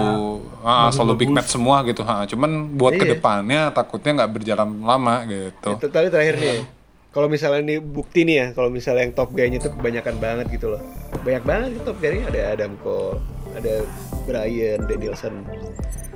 [0.66, 1.36] ah, selalu big bagus-bagus.
[1.38, 2.02] match semua gitu.
[2.02, 2.26] Ha.
[2.26, 3.00] Cuman buat Iya.
[3.00, 5.70] ke depannya takutnya nggak berjalan lama gitu.
[5.78, 6.81] Itu tadi terakhir nih.
[7.12, 10.72] Kalau misalnya ini bukti nih ya, kalau misalnya yang top guy-nya tuh kebanyakan banget gitu
[10.72, 10.82] loh.
[11.20, 13.20] Banyak banget top guy-nya ada Adam Cole,
[13.52, 13.84] ada
[14.24, 15.44] Brian Danielson,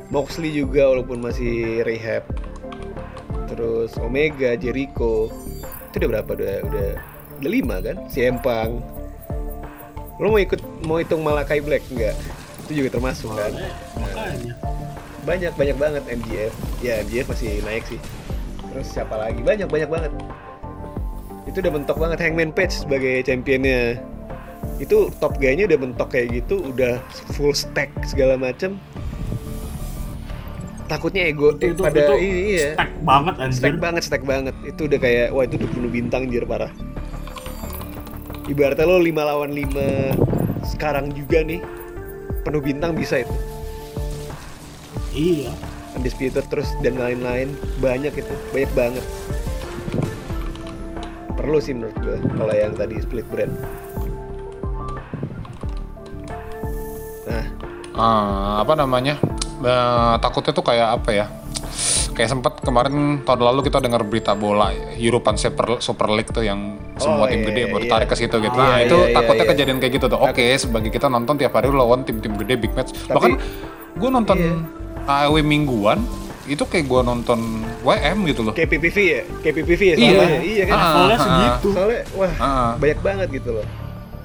[0.09, 2.25] Moxley juga walaupun masih rehab.
[3.53, 5.29] Terus Omega, Jericho.
[5.93, 6.31] Itu udah berapa?
[6.33, 6.89] Udah udah
[7.45, 7.97] udah lima kan?
[8.09, 8.81] Si Empang.
[10.17, 12.17] Lo mau ikut mau hitung Malakai Black enggak?
[12.65, 13.53] Itu juga termasuk kan?
[15.27, 17.99] banyak banyak banget MGF ya MGF masih naik sih
[18.71, 20.13] terus siapa lagi banyak banyak banget
[21.47, 24.03] itu udah mentok banget Hangman Page sebagai championnya.
[24.77, 26.99] Itu top guy-nya udah mentok kayak gitu udah
[27.33, 28.77] full stack segala macem.
[30.87, 32.79] Takutnya ego Itu- itu- pada itu iya.
[32.79, 33.59] Stack banget anjir.
[33.59, 34.55] stack banget stack banget.
[34.63, 36.71] Itu udah kayak wah itu udah penuh bintang anjir parah.
[38.47, 40.15] Ibaratnya lo 5 lawan 5
[40.63, 41.59] sekarang juga nih
[42.43, 43.35] penuh bintang bisa itu.
[45.11, 45.51] Iya.
[45.97, 47.57] undisputed terus dan lain-lain.
[47.81, 49.05] Banyak itu banyak banget
[51.37, 53.53] perlu sih menurut gue kalau yang tadi split brand
[57.27, 57.45] nah
[57.97, 59.17] Ah, apa namanya?
[59.59, 61.27] Eh, takutnya tuh kayak apa ya?
[62.13, 66.77] Kayak sempat kemarin tahun lalu kita dengar berita bola European Super, Super League tuh yang
[66.97, 67.73] semua Oh, tim iya, gede iya.
[67.73, 68.53] bertarik ke situ gitu.
[68.53, 69.51] Iya, Nah, itu iya, iya, takutnya iya.
[69.51, 70.21] kejadian kayak gitu tuh.
[70.21, 72.93] Oke, sebagai kita nonton tiap hari lawan tim-tim gede big match.
[72.93, 73.33] Tapi- Bahkan
[73.97, 74.53] gue nonton Iya.
[75.09, 76.05] AEW mingguan
[76.47, 77.39] itu kayak gue nonton
[77.81, 78.53] WM gitu loh.
[78.53, 80.11] kayak PPV ya kayak PPV ya Iya.
[80.13, 81.69] soalnya iya kan Ah, Levelnya ah, segitu.
[81.71, 82.71] soalnya wah ah.
[82.77, 83.67] banyak banget gitu loh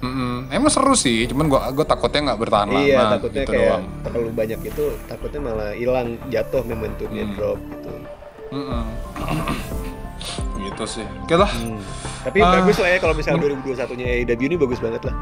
[0.01, 0.49] Mm-mm.
[0.49, 3.84] Emang seru sih, cuman gue gue takutnya nggak bertahan lama iya takutnya gitu kayak doang.
[4.01, 7.36] terlalu banyak itu takutnya malah hilang jatuh momentumnya Hmm.
[7.36, 7.91] drop gitu
[8.51, 8.84] Mm-mm.
[10.63, 11.05] gitu sih.
[11.19, 11.51] Oke lah.
[12.22, 12.53] tapi Ah.
[12.55, 15.15] bagus lah ya kalau misalnya 2021 nya AEW ini bagus banget lah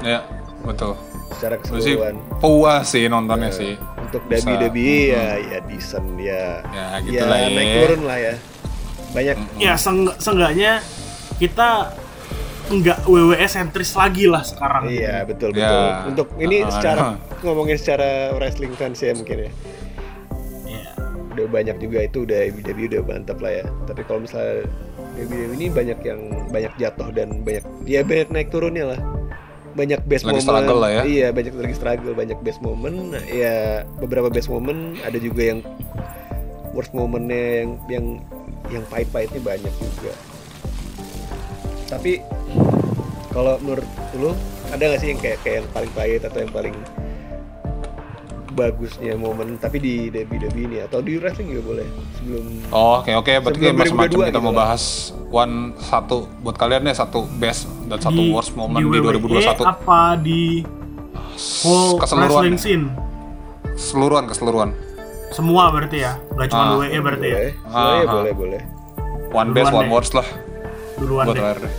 [0.00, 0.20] Ya,
[0.60, 0.98] betul.
[1.32, 3.78] secara keseluruhan puas sih nontonnya sih.
[4.14, 4.46] Untuk Bisa.
[4.46, 7.48] WWE ya ya decent ya Ya, gitu lah ya.
[7.50, 8.34] naik turun lah ya
[9.10, 10.72] banyak Ya seenggak- seenggaknya
[11.36, 11.68] kita
[12.64, 14.88] nggak WWE sentris lagi lah sekarang.
[14.88, 15.66] iya betul Ya.
[15.66, 17.14] betul untuk ini Ah, secara ah.
[17.42, 19.50] ngomongin secara wrestling fans ya mungkin ya
[20.64, 20.86] Iya.
[21.30, 24.64] udah banyak juga itu udah WWE udah mantap lah ya tapi kalau misalnya
[25.14, 29.00] WWE ini banyak yang banyak jatuh dan banyak ya banyak naik turunnya lah
[29.74, 30.46] banyak best Lagi moment.
[30.46, 31.02] struggle lah ya.
[31.02, 33.18] iya banyak lagi struggle banyak best moment.
[33.26, 34.96] Ya beberapa best moment.
[35.02, 35.60] Ada juga yang
[36.74, 38.06] worst momennya yang yang
[38.70, 40.12] yang pahit-pahitnya banyak juga.
[41.90, 42.22] Tapi
[43.30, 44.30] kalau menurut lu
[44.70, 46.74] ada nggak sih yang kayak kayak yang paling pahit atau yang paling
[48.54, 53.32] bagusnya momen tapi di WWE ini atau di wrestling juga boleh sebelum Oh, oke oke,
[53.36, 54.58] berarti Sebelum kayak macam 2022 kita gitu mau lah.
[54.64, 54.82] bahas
[55.28, 60.00] one satu buat kalian ya satu best dan satu worst moment di, WWE 2021 apa
[60.16, 60.62] di
[61.60, 62.84] whole keseluruhan wrestling scene?
[63.74, 64.70] keseluruhan keseluruhan
[65.28, 66.70] Semua berarti ya, nggak cuma Ah.
[66.78, 67.34] WWE berarti ya.
[67.34, 68.36] boleh sebenarnya Ah, boleh ah.
[68.36, 68.60] boleh
[69.32, 70.26] one best Duluan one worst lah
[70.94, 71.72] Duluan buat deh.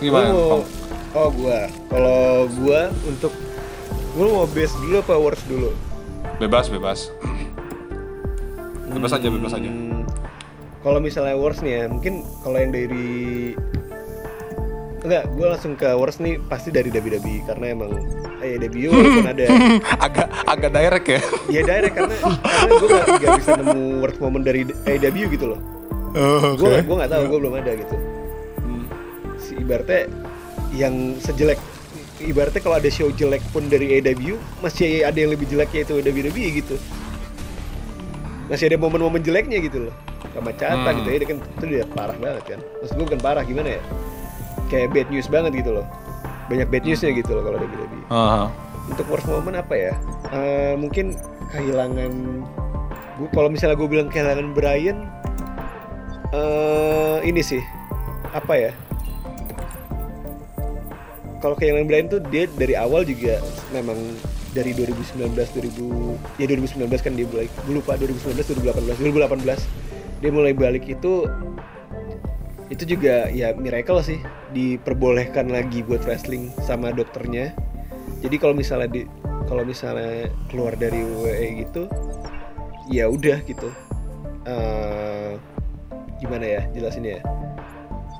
[0.00, 0.28] Gimana?
[0.30, 0.64] Pong?
[1.12, 2.18] oh gua kalau
[2.54, 3.32] gua untuk
[4.12, 5.70] gua mau best dulu apa worst dulu
[6.44, 7.08] Bebas bebas.
[8.92, 9.64] Bebas aja bebas aja.
[9.64, 10.04] Hmm,
[10.84, 13.08] kalau misalnya worst nih ya mungkin kalau yang dari
[15.00, 17.96] enggak gue langsung ke worst nih pasti dari WWE karena emang
[18.44, 19.44] AEW walaupun ada
[20.06, 21.20] agak agak direct ya.
[21.48, 25.60] ya direct karena karena gue gak, gak bisa nemu worst moment dari AEW gitu loh
[26.14, 27.96] Oh, gue gue nggak tahu gue belum ada gitu
[29.40, 30.06] si ibaratnya
[30.70, 31.58] yang sejelek
[32.20, 36.30] ibaratnya kalau ada show jelek pun dari AEW masih ada yang lebih jelek yaitu WWE
[36.54, 36.76] gitu.
[38.46, 39.94] Masih ada momen-momen jeleknya gitu loh.
[40.34, 40.98] Sama Cata Hmm.
[41.02, 42.60] gitu ya kan itu dia parah banget kan.
[42.82, 43.82] Maksud gue bukan parah gimana ya?
[44.68, 45.86] Kayak bad news banget gitu loh.
[46.46, 48.44] Banyak bad newsnya gitu loh kalau WWE Aha.
[48.90, 49.92] untuk worst moment apa ya?
[50.30, 51.16] Eh, mungkin
[51.50, 52.12] kehilangan
[53.14, 55.06] gue kalau misalnya gue bilang kehilangan Brian
[56.34, 57.62] eh ini sih
[58.34, 58.70] apa ya
[61.44, 63.36] kalau kehilangan Brian tuh dia dari awal juga
[63.76, 64.00] memang
[64.56, 68.96] dari 2019 2000 ya 2019 kan dia mulai gue lupa 2019 2018
[69.44, 71.28] 2018 dia mulai balik itu
[72.72, 74.16] itu juga ya miracle sih
[74.56, 77.52] diperbolehkan lagi buat wrestling sama dokternya.
[78.24, 79.02] Jadi kalau misalnya di
[79.44, 81.82] kalau misalnya keluar dari WWE gitu
[82.88, 83.68] ya udah gitu.
[84.48, 85.36] Eh,
[86.24, 87.43] gimana ya jelasinnya ya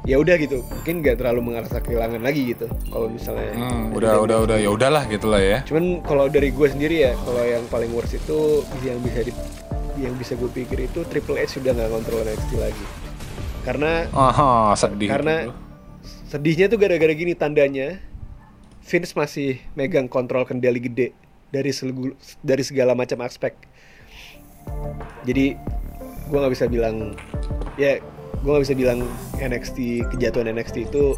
[0.05, 4.39] ya udah gitu mungkin nggak terlalu mengerasa kehilangan lagi gitu kalau misalnya Hmm, udah udah
[4.43, 5.59] udah ya udahlah gitu lah ya.
[5.65, 8.39] cuman kalau dari gue sendiri ya kalau yang paling worst itu
[8.81, 9.33] yang bisa di
[9.97, 12.85] yang bisa gue pikir itu Triple H sudah nggak kontrol NXT lagi
[13.63, 15.09] karena Aha, sedih.
[15.09, 15.35] karena
[16.27, 17.97] sedihnya tuh gara-gara gini tandanya
[18.83, 21.17] Vince masih megang kontrol kendali gede
[21.49, 23.57] dari selegu- dari segala macam aspek
[25.25, 25.57] jadi
[26.25, 27.17] gue nggak bisa bilang
[27.75, 27.97] ya
[28.45, 29.09] gue nggak bisa bilang
[29.41, 31.17] NXT kejatuhan NXT itu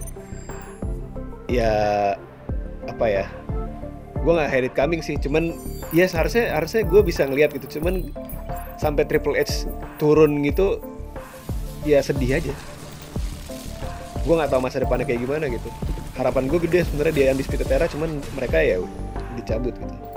[1.51, 2.15] ya
[2.87, 3.27] apa ya
[4.23, 5.19] gue nggak it coming sih.
[5.19, 5.55] Cuman
[5.95, 7.79] ya seharusnya harusnya gue bisa ngelihat gitu.
[7.79, 8.11] Cuman
[8.79, 9.67] sampai Triple H
[9.99, 10.83] turun gitu
[11.87, 12.55] ya sedih aja.
[14.27, 15.71] Gue nggak tahu masa depannya kayak gimana gitu.
[16.19, 18.83] Harapan gue gede sebenarnya di Undisputed Era cuman mereka ya
[19.39, 20.16] dicabut gitu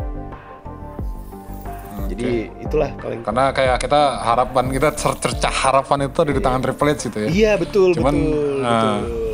[2.09, 2.27] jadi
[2.59, 6.89] itulah paling karena kayak kita harapan kita cer- cercah harapan itu ada di tangan Triple
[6.89, 7.29] H gitu ya.
[7.29, 9.27] iya betul Cuman, betul nah, betul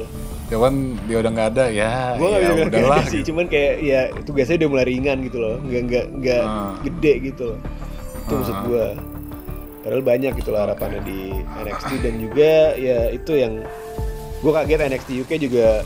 [0.45, 1.93] Cuman dia udah nggak ada ya.
[2.13, 3.01] gue gak ya bisa bilang udahlah.
[3.09, 3.27] sih gitu.
[3.31, 6.73] cuman kayak ya tugasnya udah mulai ringan gitu loh nggak nggak nggak Ah.
[6.81, 7.59] gede gitu loh
[8.19, 8.61] itu maksud Ah.
[8.61, 8.85] gue
[9.79, 11.19] padahal banyak gitu lah harapannya di
[11.59, 13.53] NXT dan juga ya itu yang
[14.37, 15.81] gue kaget NXT UK juga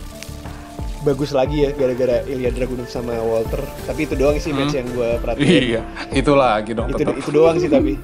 [1.01, 5.09] bagus lagi ya gara-gara Ilya Dragunov sama Walter tapi itu doang sih match yang gue
[5.17, 5.81] perhatiin Iya,
[6.11, 7.15] itu lagi dong itu tetap.
[7.15, 7.95] itu doang sih tapi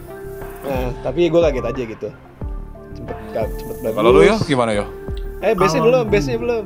[0.61, 2.09] nah tapi gue kaget aja gitu
[2.95, 3.15] cepet
[3.53, 4.85] cepet bagus Kalau lu ya gimana yo?
[5.37, 6.65] eh base Kalau belum base belum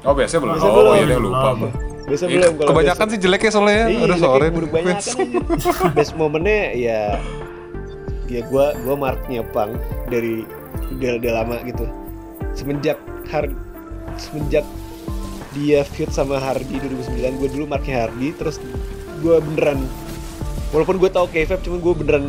[0.00, 0.54] Oh biasanya belum.
[0.54, 0.94] Biasanya oh belum.
[0.94, 1.48] iya deh lupa.
[1.50, 1.72] Belum.
[2.06, 3.84] base Iya, belum kalau kebanyakan base- sih jeleknya soalnya ya.
[3.84, 4.46] Iya, Udah kayak sore.
[4.48, 5.90] buruk banyak kan aja.
[5.92, 7.00] Best momennya ya
[8.26, 9.74] ya gua gua marknya pang
[10.06, 10.46] dari
[10.92, 11.84] udah, udah lama gitu.
[12.54, 13.44] Semenjak har
[14.16, 14.62] semenjak
[15.50, 18.60] dia feud sama Hardy 2009 gue dulu marknya Hardy terus
[19.18, 19.80] gue beneran
[20.70, 22.26] walaupun gue tahu K-Fab cuman gue beneran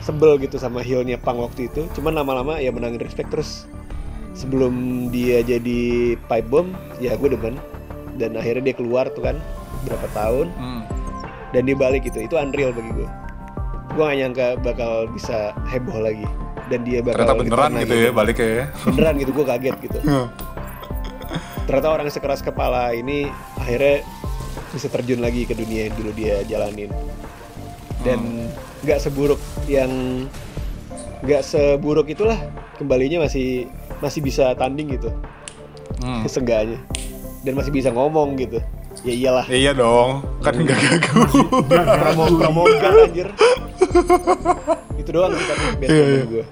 [0.00, 1.84] sebel gitu sama heelnya Pang waktu itu.
[1.92, 3.68] Cuman lama-lama ya menangin respect terus
[4.32, 4.72] sebelum
[5.08, 7.56] dia jadi pipe bomb ya gue demen.
[8.16, 9.36] Dan akhirnya dia keluar tuh kan
[9.84, 10.48] berapa tahun.
[10.56, 10.82] Hmm.
[11.52, 13.06] dan dia balik gitu itu unreal bagi gue
[13.94, 16.26] gue gak nyangka bakal bisa heboh lagi.
[16.66, 18.04] Dan dia bakal Ternyata beneran gitu lagi.
[18.04, 18.64] ya baliknya ya.
[18.88, 19.98] beneran gitu gue kaget gitu
[21.64, 24.04] ternyata orang sekeras kepala ini akhirnya
[24.70, 26.90] bisa terjun lagi ke dunia yang dulu dia jalanin.
[28.04, 28.50] Dan
[28.84, 29.90] nggak seburuk yang
[31.24, 32.36] nggak seburuk itulah
[32.76, 33.70] kembalinya masih
[34.04, 35.08] masih bisa tanding gitu.
[36.04, 36.26] Hmm.
[36.32, 36.80] seenggaknya
[37.44, 38.60] dan masih bisa ngomong gitu.
[39.04, 39.46] Ya iyalah.
[39.50, 41.28] Iya dong, kan enggak gagal.
[41.68, 43.28] promo promogan anjir.
[45.00, 46.24] Itu doang sih tapi best Iya, moment iya.
[46.32, 46.44] gue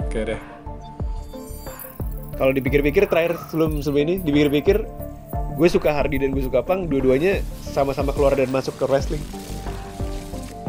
[0.00, 0.40] Oke deh.
[2.40, 4.80] Kalau dipikir-pikir terakhir sebelum sebelum ini dipikir-pikir
[5.60, 9.20] gue suka Hardy dan gue suka Pang dua-duanya sama-sama keluar dan masuk ke wrestling.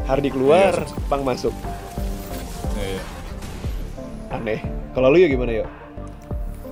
[0.03, 1.55] Hardy keluar Iya, Pang masuk.
[2.75, 3.01] Iya.
[4.35, 4.59] aneh.
[4.91, 5.69] Kalau lu ya gimana yuk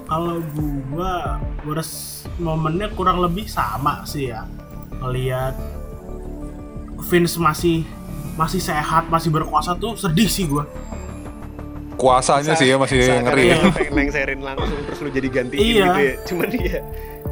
[0.10, 0.42] kalau
[0.90, 4.50] gua worst momennya kurang lebih sama sih ya.
[5.00, 5.54] Ngelihat
[7.08, 7.86] Vince masih
[8.36, 10.66] masih sehat masih berkuasa tuh sedih sih gua
[12.00, 13.52] Kuasanya sih ya masih ngeri.
[13.52, 13.58] ya.
[13.76, 15.84] pengen lengserin langsung terus lu jadi gantiin Iya.
[15.86, 16.14] gitu ya.
[16.26, 16.80] Cuman ya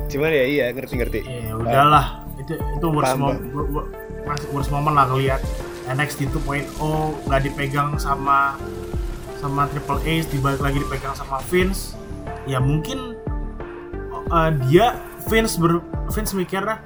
[0.08, 2.06] cuman ya iya ngerti-ngerti ya udahlah.
[2.38, 3.42] Itu itu worst moment
[4.52, 5.40] worst moment lah ngelihat
[5.88, 6.68] NXT 2.0
[7.26, 8.60] nggak dipegang sama
[9.40, 11.96] sama Triple H dibalik lagi dipegang sama Vince.
[12.44, 13.16] Ya mungkin
[14.28, 15.80] uh, dia Vince ber
[16.12, 16.84] Vince mikirnya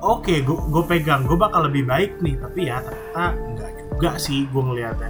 [0.00, 2.36] oke gue gue pegang gue bakal lebih baik nih.
[2.36, 5.08] Tapi ya ternyata enggak juga sih gue ngelihatnya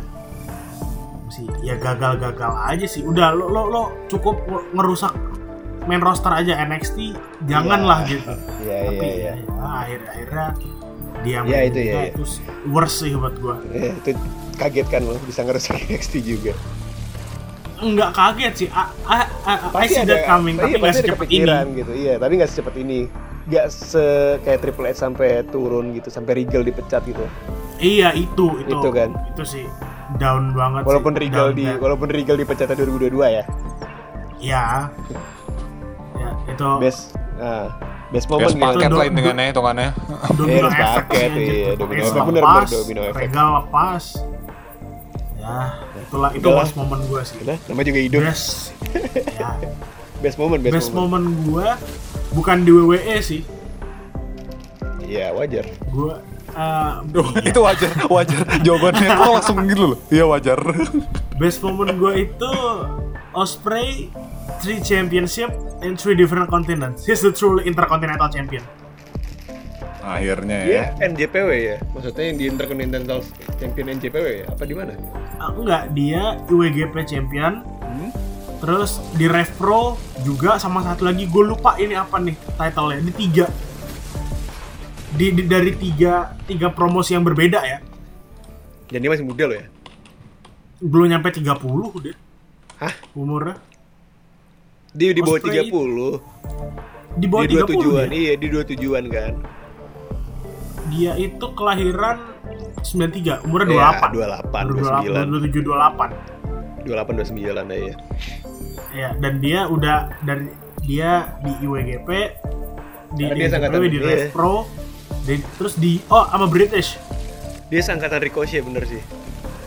[1.33, 1.49] sih.
[1.61, 3.01] Ya gagal-gagal aja sih.
[3.03, 4.37] Udah lo lo lo cukup
[4.71, 5.17] ngerusak
[5.83, 6.61] main roster aja.
[6.63, 8.11] NXT janganlah Iya.
[8.13, 8.29] gitu.
[8.63, 9.33] Iya tapi iya iya.
[9.35, 10.47] ya, akhir akhirnya
[11.23, 12.03] dia Ya, itu ya, ya.
[12.11, 13.57] itu sih worst sih buat gua.
[13.71, 14.11] Eh, itu
[14.55, 16.53] kaget kan lo bisa ngerusak NXT juga.
[17.79, 18.69] Nggak kaget sih.
[18.71, 21.51] I, I, I, I see that coming tapi nggak secepat ini.
[21.75, 21.93] gitu.
[21.93, 23.11] Iya tapi nggak secepat ini.
[23.43, 24.07] Nggak se
[24.39, 27.27] kayak Triple H sampai turun gitu sampai Regal dipecat gitu.
[27.83, 28.71] Iya itu itu.
[28.71, 29.11] Itu kan.
[29.35, 29.67] itu sih
[30.19, 31.21] down banget walaupun sih.
[31.25, 31.81] Regal di banget.
[31.81, 33.45] walaupun Regal dipecat 2022 ya?
[34.43, 34.65] Ya.
[36.19, 37.67] Ya itu best nah,
[38.11, 38.65] best moment Best gitu.
[38.67, 39.89] paket do- lah hitungannya hitungannya.
[40.37, 42.27] domino effect paket, iya, Triple domino effect.
[42.27, 43.23] Bener, lepas, bener, domino effect.
[43.31, 44.05] Regal lepas.
[45.43, 45.57] Ya
[45.99, 47.37] itulah itu worst moment gua sih.
[47.43, 48.21] Udah, nama juga hidup.
[48.23, 48.77] Best.
[49.39, 49.51] Ya.
[50.23, 51.27] Best moment best, best moment.
[51.27, 51.69] moment gua
[52.31, 53.43] bukan di WWE sih.
[55.03, 55.67] Iya wajar.
[55.91, 56.23] Gua
[56.57, 58.43] uh, Duh, itu wajar, wajar.
[58.61, 59.99] Jawabannya kok langsung gitu loh.
[60.09, 60.59] Iya wajar.
[61.41, 62.53] Best moment gue itu
[63.33, 64.13] Osprey
[64.61, 65.51] three championship
[65.81, 67.09] in three different continents.
[67.09, 68.63] He's the truly intercontinental champion.
[70.03, 70.67] Akhirnya ya.
[70.67, 70.85] Iya,
[71.15, 71.79] NJPW ya.
[71.95, 73.19] Maksudnya yang di Intercontinental
[73.63, 74.45] Champion NJPW ya?
[74.51, 74.99] Apa di mana?
[75.39, 77.63] Ah, enggak, dia IWGP champion.
[77.63, 78.11] Hmm?
[78.59, 79.95] Terus di Rev Pro
[80.27, 82.99] juga sama satu lagi gue lupa ini apa nih title-nya.
[82.99, 83.47] Di tiga
[85.13, 87.79] di, di- dari tiga tiga promosi yang berbeda ya.
[88.89, 89.67] Dan dia masih muda loh ya.
[90.83, 91.49] Belum nyampe 30
[92.03, 92.17] deh
[92.77, 92.95] Hah?
[93.15, 93.57] umurnya.
[94.93, 96.21] Dia di bawah Osprey 30.
[97.17, 98.07] Di bawah Di dua 30 tujuan.
[98.09, 98.19] dia.
[98.19, 99.33] Iya, di dua tujuan kan.
[100.93, 102.17] Dia itu kelahiran
[102.83, 104.53] 93, umurnya Iya, 28.
[104.53, 105.09] 28, 29.
[105.09, 106.11] 28, 27, 28.
[106.83, 107.15] 28
[107.63, 107.95] 29 ya.
[108.93, 110.53] Ya, dan dia udah dari
[110.83, 111.11] dia
[111.41, 112.09] di IWGP
[113.15, 114.05] di, di dia IWGP, di iya.
[114.05, 114.67] Rev Pro
[115.23, 116.99] di, terus di oh sama British
[117.67, 119.01] Dia sangkatan Ricochet bener sih.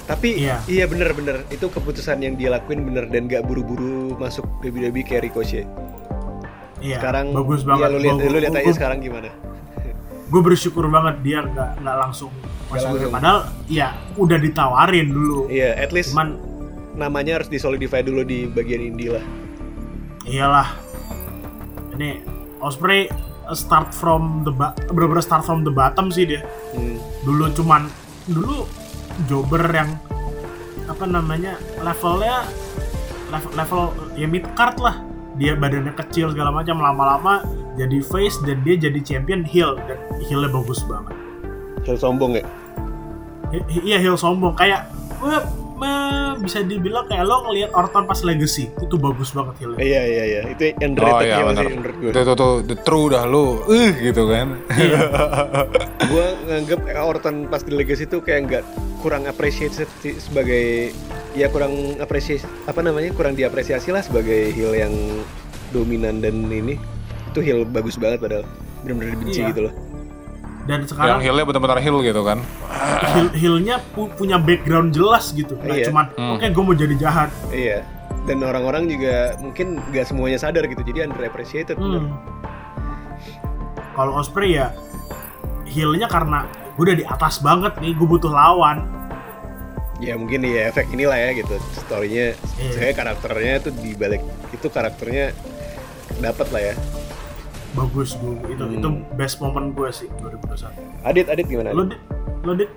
[0.05, 0.61] Tapi Iya.
[0.67, 5.65] iya, bener-bener itu keputusan yang dia lakuin bener dan gak buru-buru masuk WWE kayak Ricochet.
[6.77, 9.33] Iya, Sekarang bagus Iya, banget lu lihat lu lihat aja gua- sekarang gimana.
[10.25, 12.29] gue bersyukur banget dia nggak nggak langsung
[12.67, 13.09] masuk langsung.
[13.11, 16.37] padahal ya udah ditawarin dulu Iya, at least cuman
[16.93, 19.25] namanya harus disolidify dulu di bagian indie lah.
[20.23, 20.77] iyalah
[21.93, 22.21] ini
[22.57, 23.05] Osprey
[23.53, 24.51] start from the
[24.89, 26.41] bener-bener start from the bottom sih dia
[26.73, 26.97] Hmm.
[27.21, 27.85] dulu cuman
[28.25, 28.65] dulu
[29.29, 29.95] jobber yang
[30.85, 32.45] apa namanya levelnya
[33.29, 33.81] level, level
[34.13, 34.97] ya mid card lah
[35.35, 37.43] dia badannya kecil segala macam lama-lama
[37.75, 41.15] jadi face dan dia jadi champion heal dan healnya bagus banget
[41.85, 42.45] Heel sombong ya.
[43.69, 44.89] Iya heal sombong kayak
[46.37, 50.41] bisa dibilang kayak lo ngelihat Orton pas legacy itu bagus banget healnya Iya iya iya.
[50.47, 52.09] Itu Oh underrated iya ya masih menurut gue.
[52.09, 53.45] Itu tuh, tuh the true dah lu.
[53.67, 54.47] Eh gitu kan.
[56.11, 58.63] gue nganggep Orton pas di Legacy itu kayak nggak
[58.99, 60.93] kurang appreciate se- sebagai
[61.33, 64.93] ya kurang apresiasi apa namanya kurang diapresiasi lah sebagai heel yang
[65.69, 66.79] dominan dan ini
[67.27, 68.45] itu heel bagus banget padahal
[68.81, 69.49] benar-benar dibenci Iya.
[69.51, 69.73] gitu loh
[70.65, 72.39] dan Yang sekarang healnya benar-benar heal gitu kan.
[73.07, 75.85] heal healnya pu- punya background jelas gitu nggak Iya.
[75.87, 76.35] cuman Hmm.
[76.35, 77.85] oke gue mau jadi jahat iya
[78.25, 81.77] dan orang-orang juga mungkin nggak semuanya sadar gitu jadi underappreciated.
[81.77, 82.09] Hmm.
[83.91, 84.73] Kalau Osprey ya
[85.65, 86.43] healnya karena
[86.73, 88.91] gue udah di atas banget nih, gue butuh lawan.
[89.95, 92.71] ya mungkin ya efek inilah ya gitu storynya Iya.
[92.73, 94.19] saya karakternya tuh di balik
[94.51, 95.31] itu karakternya
[96.19, 96.75] dapat lah ya
[97.75, 98.73] Bagus gue, itu Hmm.
[98.73, 100.71] itu best moment gue sih 2021.
[101.03, 101.91] Adit Adit gimana Lo Adit?
[101.91, 102.01] dit,
[102.41, 102.71] lo dit,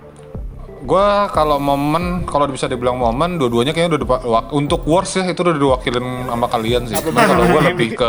[0.79, 5.27] Gua kalau momen, kalau bisa dibilang momen, dua-duanya kayaknya udah dipa- wak- untuk worst ya
[5.27, 6.95] itu udah diwakilin sama kalian sih.
[6.95, 8.07] Cuma kalau gue lebih ke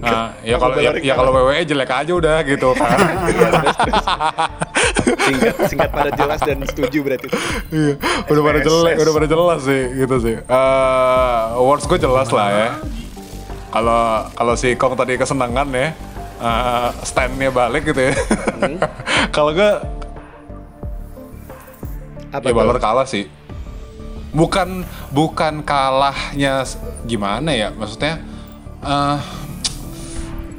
[0.00, 2.98] Nah, ya kalau ya, ya kalau WWE jelek aja udah gitu kan.
[5.24, 7.30] Singkat singkat pada jelas dan setuju berarti
[7.70, 7.94] Iya,
[8.26, 10.36] udah pada jelek, udah pada jelas sih gitu sih.
[10.36, 12.68] Eh, worst gue jelas lah ya.
[13.74, 15.90] Kalau kalau si Kong tadi kesenangan ya,
[16.38, 18.14] eh, standnya balik gitu ya.
[19.34, 19.70] kalau gue
[22.30, 22.54] apa ya tuh?
[22.54, 23.26] Balor kalah sih.
[24.30, 26.62] Bukan bukan kalahnya
[27.02, 28.22] gimana ya, maksudnya
[28.86, 29.18] eh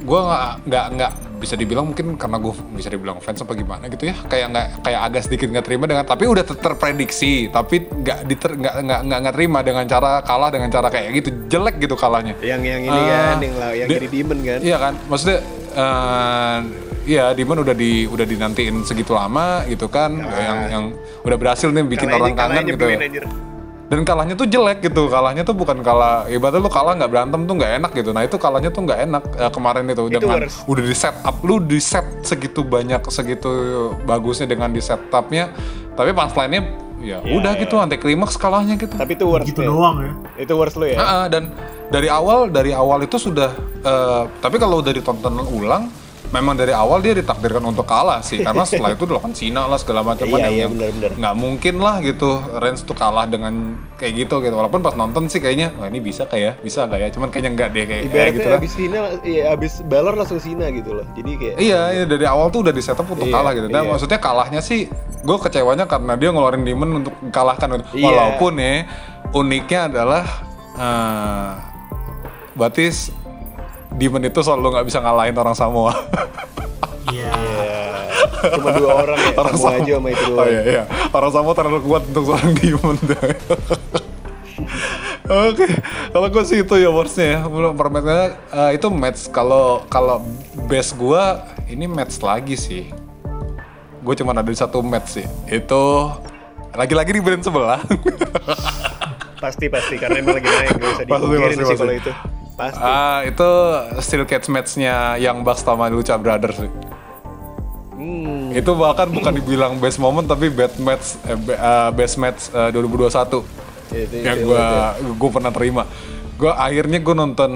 [0.04, 4.08] gue nggak nggak nggak bisa dibilang mungkin karena gue bisa dibilang fans apa gimana gitu
[4.08, 4.16] ya.
[4.26, 8.50] Kayak nggak kayak agak sedikit nggak terima dengan tapi udah ter- terprediksi tapi nggak diter
[8.56, 11.28] nggak nggak nggak nggak terima dengan cara kalah dengan cara kayak gitu.
[11.46, 12.34] Jelek gitu kalahnya.
[12.40, 14.60] Yang yang ini Ah, kan yang yang jadi demon kan.
[14.64, 15.38] Iya kan, maksudnya
[15.76, 16.58] eh
[17.06, 20.84] iya Demon udah di udah dinantiin segitu lama gitu kan, yang yang
[21.22, 22.82] udah berhasil nih bikin orang kangen gitu.
[22.82, 23.24] anjir.
[23.86, 27.54] Dan kalahnya tuh jelek gitu, kalahnya tuh bukan kalah, ibaratnya lu kalah nggak berantem tuh
[27.54, 28.10] nggak enak gitu.
[28.10, 31.36] Nah itu kalahnya tuh nggak enak eh, kemarin itu, Itu dengan udah di set up,
[31.46, 33.50] lu di set segitu banyak segitu
[34.02, 35.54] bagusnya dengan di setupnya,
[35.94, 36.66] tapi pas lainnya
[36.98, 37.62] ya Iya, udah iya.
[37.62, 38.96] gitu anti klimaks kalahnya gitu.
[38.96, 39.68] tapi itu worst gitu ya.
[39.68, 40.12] doang ya.
[40.40, 41.52] itu worst lu ya Ah, ah, dan
[41.92, 43.52] dari awal dari awal itu sudah
[43.84, 45.92] eh, tapi kalau dari tontonan ulang
[46.28, 50.02] memang dari awal dia ditakdirkan untuk kalah sih karena setelah itu dilakukan Cina lah segala
[50.02, 53.54] macam Iya, yang- iya, nggak mungkin lah gitu Reigns tuh kalah dengan
[53.94, 57.08] kayak gitu gitu walaupun pas nonton sih kayaknya wah ini bisa kayak bisa nggak ya
[57.10, 60.66] cuman kayaknya nggak deh kayak, kayak gitu lah abis Sina ya abis Balor langsung Sina
[60.68, 63.52] gitu loh jadi kayak Iya, iya dari awal tuh udah di setup untuk Iya, kalah
[63.52, 63.66] gitu.
[63.66, 63.88] Dan iya.
[63.88, 67.80] maksudnya kalahnya sih, gue kecewanya karena dia ngeluarin Demon untuk kalahkan.
[67.80, 67.96] gitu.
[67.96, 68.06] Iya.
[68.06, 68.74] Walaupun ya
[69.32, 70.24] uniknya adalah,
[70.74, 71.50] eh
[72.52, 73.12] Batis
[73.96, 75.92] Demon itu selalu nggak bisa ngalahin orang Samoa.
[77.06, 77.32] Iya.
[77.32, 80.82] ya, cuma dua orang ya orang sama aja sama itu Oh iya, iya.
[81.14, 82.96] Orang Samoa terlalu kuat untuk seorang Demon.
[85.26, 85.66] Oke,
[86.14, 87.40] kalau gue sih itu ya worstnya ya.
[87.50, 90.22] Belum permatchnya eh, itu match kalau kalau
[90.70, 91.24] best gue
[91.66, 92.90] ini match lagi sih.
[94.06, 95.26] Gue cuma ada di satu match sih.
[95.50, 96.14] Itu
[96.76, 97.82] lagi-lagi di brand sebelah.
[99.36, 101.76] pasti pasti karena emang lagi naik gak dipungkirin pasti, sih pasti.
[101.76, 102.12] kalau itu
[102.56, 103.48] pasti Ah, itu
[104.00, 106.72] steel cage match-nya yang Bucks sama Lucha Brothers sih.
[107.94, 112.48] hmm, Itu bahkan bukan dibilang best moment tapi best match eh, be- eh, best match
[112.50, 113.44] eh, 2021.
[113.86, 114.66] itu, yang itu, gue
[114.98, 115.12] itu.
[115.14, 115.86] gue pernah terima
[116.34, 117.50] gue akhirnya gue nonton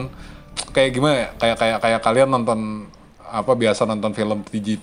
[0.70, 2.58] kayak gimana ya kayak kayak kayak kalian nonton
[3.20, 4.78] apa biasa nonton film PG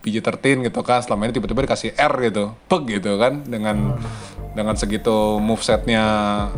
[0.00, 3.98] PG 13 gitu kan selama ini tiba-tiba dikasih R gitu peg gitu kan dengan
[4.54, 6.04] dengan segitu movesetnya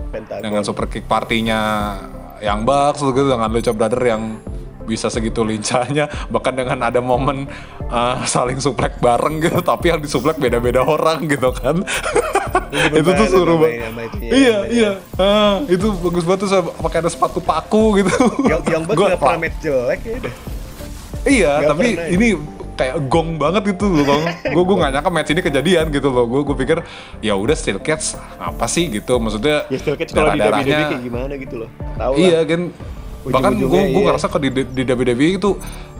[0.08, 0.42] Pentagon.
[0.44, 1.96] dengan super kick partinya
[2.42, 4.42] yang Bucks gitu dengan Lucha Brother yang
[4.82, 7.46] bisa segitu lincahnya bahkan dengan ada momen
[7.86, 11.80] uh, saling suplek bareng gitu tapi yang disuplek beda-beda orang gitu kan.
[12.72, 13.94] Itu tuh sama- banget.
[14.18, 14.90] itunya, iya iya.
[15.20, 18.16] ah, itu bagus banget tuh pakai ada sepatu paku gitu.
[18.48, 20.16] Yang yang Gua- gak pernah match jelek ya
[21.22, 22.14] iya Nggak tapi pernah ya.
[22.16, 22.28] ini
[22.82, 26.26] kayak gong banget gitu loh gue gue nggak nyangka match ini kejadian gitu loh.
[26.26, 26.78] Gue gue pikir
[27.22, 28.90] ya udah steel cage apa sih?
[28.90, 29.22] gitu.
[29.22, 31.70] Maksudnya ya kalau di WWE darah-darahnya- kayak gimana gitu loh.
[31.96, 32.50] Tahu iya lah.
[32.50, 32.62] Kan
[33.22, 34.06] bahkan gue gue iya.
[34.10, 35.50] ngerasa kok di, di WWE itu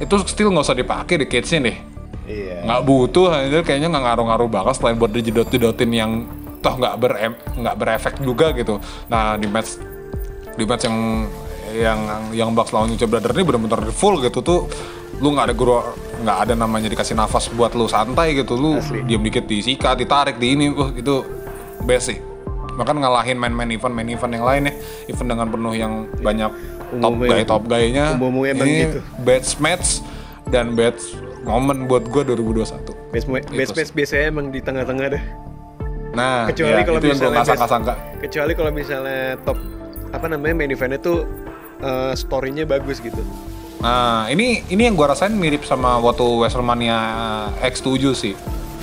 [0.02, 1.76] itu still nggak usah dipakai di cage deh
[2.26, 2.66] iya.
[2.66, 6.26] Nggak butuh hanya kayaknya nggak ngaruh-ngaruh banget selain buat dijedot-jedotin yang
[6.58, 7.14] toh nggak ber
[7.58, 8.82] nggak berefek juga gitu.
[9.06, 9.78] Nah di match
[10.58, 10.98] di match yang
[11.72, 12.00] yang
[12.36, 14.68] yang Bucks lawan Lucha Brother ini benar-benar full gitu tuh
[15.18, 15.82] lu nggak ada guru
[16.18, 20.54] nggak ada namanya dikasih nafas buat lu santai gitu lu diam dikit disikat ditarik di
[20.54, 21.26] ini wah itu
[21.82, 22.18] best sih
[22.72, 24.74] bahkan ngalahin main-main event main event yang lain ya
[25.06, 26.50] event dengan penuh yang banyak
[26.94, 28.98] top Umumnya- guy top guy-nya ini gitu.
[29.20, 30.00] bad match
[30.48, 30.96] dan bad
[31.42, 33.76] moment buat gue 2021 Best best sih.
[33.76, 35.22] match biasanya emang di tengah-tengah deh.
[36.12, 39.58] nah Kecuali ya, kalau yang misalnya nggak best- sangka-sangka Kecuali kalau misalnya top
[40.10, 41.18] apa namanya main eventnya tuh
[41.78, 43.20] eh, story-nya bagus gitu.
[43.82, 46.98] Nah, ini ini yang gua rasain mirip sama waktu WrestleMania
[47.60, 48.34] X7 sih.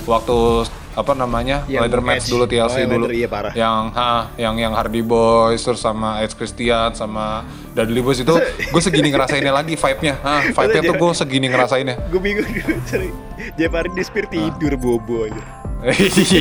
[0.04, 1.64] Waktu apa namanya?
[1.70, 3.06] Yang ladder match dulu TLC Oh, dulu.
[3.08, 3.54] iya, parah.
[3.56, 8.34] Yang ha, yang yang Hardy Boys terus sama Edge Christian sama Dudley Boys itu
[8.74, 10.20] gue segini ngerasainnya lagi vibe-nya.
[10.20, 11.96] Ah, vibe-nya tuh gue segini ngerasainnya.
[12.12, 12.44] Gue bingung.
[12.84, 13.08] Sorry.
[13.56, 15.42] Jeff Hardy Spear tidur bobo aja.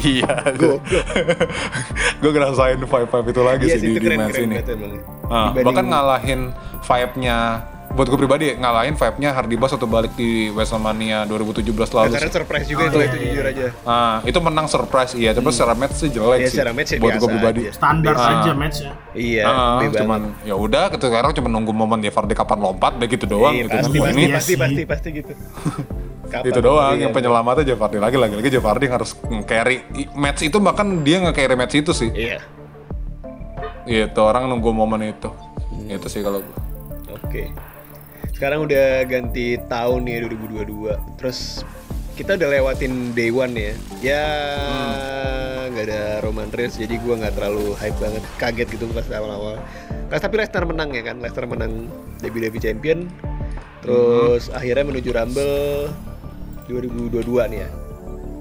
[0.03, 0.27] iya.
[2.21, 4.99] gue ngerasain vibe-vibe itu lagi Iya sih di, itu di match keren ini.
[5.31, 6.41] Ah, bahkan ngalahin
[6.83, 7.37] vibe-nya
[7.89, 12.13] buat gue pribadi ngalahin vibe-nya Hardy Boys waktu balik di WrestleMania 2017 lalu.
[12.13, 12.31] Karena sih.
[12.31, 13.51] surprise juga Oh, itu iya, itu iya, jujur iya.
[13.51, 13.65] aja.
[13.83, 16.53] Ah, itu menang surprise iya, tapi secara match sih jelek Iya, sih.
[16.53, 17.61] secara match sih buat gue biasa pribadi.
[17.61, 17.71] aja.
[17.73, 18.29] standar Ah.
[18.35, 22.33] aja matchnya Iya, Ah, lebih cuman ya udah gitu sekarang cuma nunggu momen dia Vardy
[22.33, 23.75] kapan lompat deh gitu doang Iya, gitu.
[23.75, 25.31] pasti, Nah, pasti, ini Iya pasti, pasti, pasti gitu.
[26.29, 29.81] Kapan itu doang iya, yang penyelamatnya Jeff Hardy lagi lagi lagi Jeff Hardy harus carry
[30.13, 32.13] match itu bahkan dia nge-carry match itu sih.
[32.13, 32.37] Iya.
[33.83, 35.25] Gitu orang nunggu momen itu.
[35.25, 35.89] Hmm.
[35.89, 36.57] Itu sih kalau gue.
[37.19, 37.49] Oke.
[38.39, 40.95] Sekarang udah ganti tahun nih 2022.
[41.19, 41.67] Terus
[42.15, 43.73] kita udah lewatin day one ya.
[43.99, 44.25] Ya
[45.67, 48.23] nggak ada Roman Reigns jadi gua nggak terlalu hype banget.
[48.39, 49.59] Kaget gitu pas awal-awal.
[50.07, 51.19] Pas tapi Lesnar menang ya kan.
[51.19, 51.91] Lesnar menang
[52.23, 53.11] WWE Champion.
[53.83, 55.91] Terus akhirnya menuju Rumble
[56.71, 57.69] 2022 nih ya.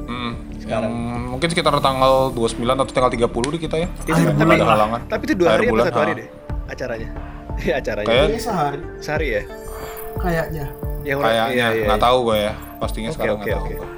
[0.07, 0.33] Hmm,
[0.63, 0.87] yang
[1.35, 3.91] mungkin sekitar tanggal 29 atau tanggal 30 di kita ya.
[4.07, 5.01] Akhir tapi, bulan ada halangan.
[5.11, 6.19] tapi itu dua hari bulan, satu hari ah.
[6.23, 6.29] deh
[6.71, 7.11] acaranya?
[7.59, 8.07] Iya acaranya.
[8.07, 9.43] Kayak- ini sehari Sehari ya?
[10.19, 10.67] Kayaknya
[11.09, 12.07] orang- Kayaknya iya, iya, nggak iya.
[12.07, 12.53] tahu gue ya.
[12.79, 13.65] Pastinya Oke, sekarang oke, nggak tahu.
[13.65, 13.75] oke.
[13.75, 13.89] gua.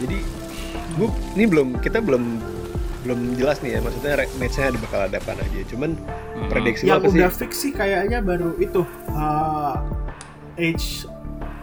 [0.00, 0.18] Jadi
[0.96, 2.24] gua ini belum kita belum
[3.00, 5.60] belum jelas nih ya maksudnya matchnya ada bakal ada apa aja.
[5.66, 5.90] Cuman
[6.48, 7.16] prediksi lu yang apa sih?
[7.16, 9.74] udah fix sih kayaknya baru itu uh,
[10.54, 11.08] H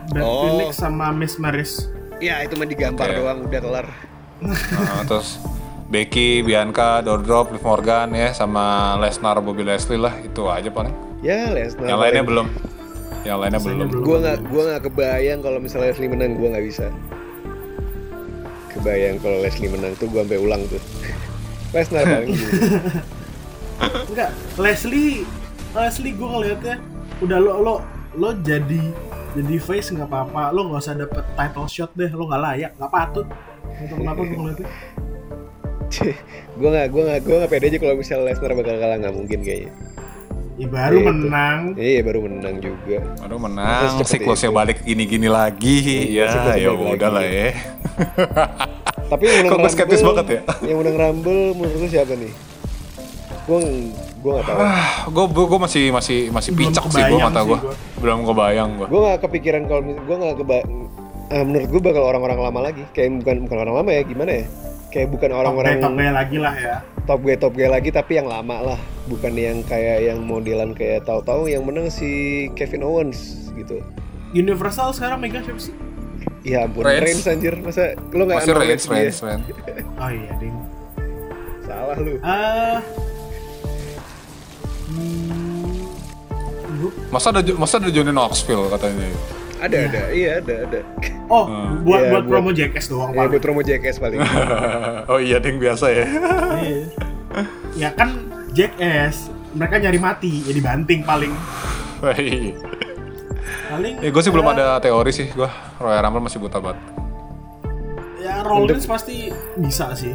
[0.08, 0.42] Beth Oh.
[0.48, 3.18] Phoenix sama Miss Maris Ya itu mah digambar Oke.
[3.18, 3.88] doang udah kelar.
[4.38, 5.42] Nah, terus
[5.88, 10.94] Becky, Bianca, Doudrop, Liv Morgan ya sama Lesnar, Bobby Leslie lah itu aja paling.
[11.28, 11.92] Ya Lesnar.
[11.92, 12.48] yang lainnya belum.
[13.28, 13.88] Yang lainnya belum.
[14.00, 16.88] Gua nggak gua nggak kebayang kalau misalnya Leslie menang gua nggak bisa.
[18.72, 20.80] Kebayang kalau Leslie menang tuh gua sampai ulang tuh.
[21.76, 22.52] Lesnar paling dulu.
[24.10, 25.28] enggak Leslie
[25.76, 26.82] Leslie gue ngeliatnya
[27.22, 27.76] udah lo lo
[28.18, 28.82] lo jadi
[29.38, 32.90] jadi face nggak apa-apa lo nggak usah dapet title shot deh lo nggak layak nggak
[32.90, 33.28] patut
[33.78, 34.70] itu kenapa gue ngeliatnya
[36.58, 39.40] gua nggak gua nggak gua nggak pede aja kalau misalnya Lesnar bakal kalah nggak mungkin
[39.46, 39.72] kayaknya.
[40.58, 41.10] Ya baru Iya, itu.
[41.14, 42.98] menang Iya baru menang juga.
[43.16, 44.58] Terus menang, siklusnya itu.
[44.58, 45.78] balik gini-gini lagi.
[46.18, 47.50] Iya, ya, ya udah lah ya.
[49.12, 50.40] Tapi yang menang Kok gua skeptis banget ya?
[50.66, 52.32] Yang menang Rumble menurut lu siapa nih?
[53.46, 53.60] Gua
[54.18, 54.60] gua nggak tahu.
[55.14, 57.56] gue gue masih masih masih Belum pincak sih gue mata gue.
[57.56, 57.74] gua.
[58.02, 58.88] Belum kebayang gue.
[58.90, 60.58] Gue nggak kepikiran kalau gua nggak keba
[61.28, 62.84] eh, menurut gue bakal orang-orang lama lagi.
[62.92, 64.46] Kayak bukan bukan orang lama ya gimana ya?
[64.88, 66.78] Kayak bukan orang-orang top lagi lah ya
[67.08, 68.80] top gue top gue lagi tapi yang lama lah.
[69.08, 73.80] Bukan yang kayak yang modelan kayak tahu-tahu yang menang si Kevin Owens gitu.
[74.36, 75.72] Universal sekarang megang siapa sih
[76.44, 77.24] Ya ampun, Reigns.
[77.24, 77.56] Reigns anjir.
[77.64, 78.84] Masa lu nggak Masih Reigns?
[78.92, 79.48] Reigns, Reigns.
[80.04, 80.56] oh iya ding
[81.64, 82.20] Salah lu.
[82.24, 82.80] ah
[84.92, 85.88] hmm,
[87.08, 89.08] Masa ada masa ada Johnny Knoxville katanya.
[89.58, 90.80] Ada ada, iya ada ada.
[91.28, 91.82] oh Hmm.
[91.82, 93.32] buat Iya, buat buat- promo Jackass doang Ya paling.
[93.32, 94.20] buat promo JKS paling.
[95.12, 96.06] oh iya ding biasa ya.
[96.58, 96.82] Iya.
[97.76, 98.10] ya kan
[98.52, 101.34] Jackass mereka nyari mati ya dibanting paling
[101.98, 102.58] paling
[104.00, 105.50] Eh, gue sih belum ya, ada teori sih gue.
[105.78, 106.80] Royal Rumble masih buta banget.
[108.18, 110.14] ya Rollins pasti bisa sih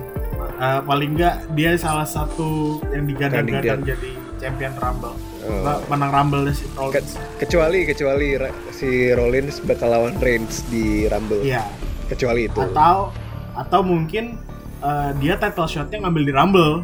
[0.54, 4.10] Eh, paling enggak dia salah satu yang digadang-gadang jadi
[4.42, 5.50] champion Rumble Oh.
[5.60, 10.62] Nah, menang Rumble deh si Ke- Rollins kecuali kecuali Ra- si Rollins bakal lawan Reigns
[10.66, 11.42] di Rumble.
[11.42, 11.66] iya
[12.06, 12.62] Kecuali itu.
[12.62, 13.10] atau
[13.52, 14.38] atau mungkin
[14.78, 16.74] eh, dia title shotnya ngambil di Rumble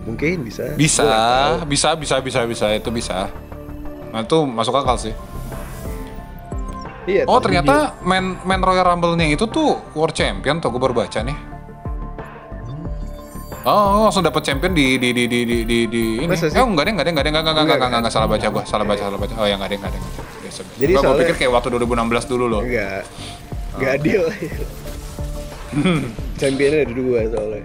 [0.00, 0.74] Mungkin bisa.
[0.74, 1.68] Bisa, tahu.
[1.68, 3.28] bisa, bisa, bisa, bisa, itu bisa.
[4.08, 5.12] Nah itu masuk akal sih.
[7.04, 7.24] Iya.
[7.24, 11.36] Oh ternyata main main Royal Rumble-nya itu tuh World Champion tuh gue baru baca nih.
[13.68, 16.24] Oh, langsung dapat champion di di di di di di, di ini.
[16.24, 16.56] Masa sih?
[16.56, 18.50] Eh enggak deh, enggak deh, enggak deh, enggak enggak enggak enggak Enggak, salah baca Oh,
[18.50, 19.34] gua, salah baca, salah baca.
[19.36, 20.00] Oh ya enggak deh, enggak deh.
[20.00, 20.40] enggak deh.
[20.40, 20.60] Biasa.
[20.80, 22.60] Jadi Gua- soalnya- pikir kayak waktu 2016 dulu loh.
[22.64, 23.00] Enggak.
[23.04, 23.76] Oh.
[23.76, 24.22] Enggak adil.
[26.40, 27.64] Championnya ada dua soalnya.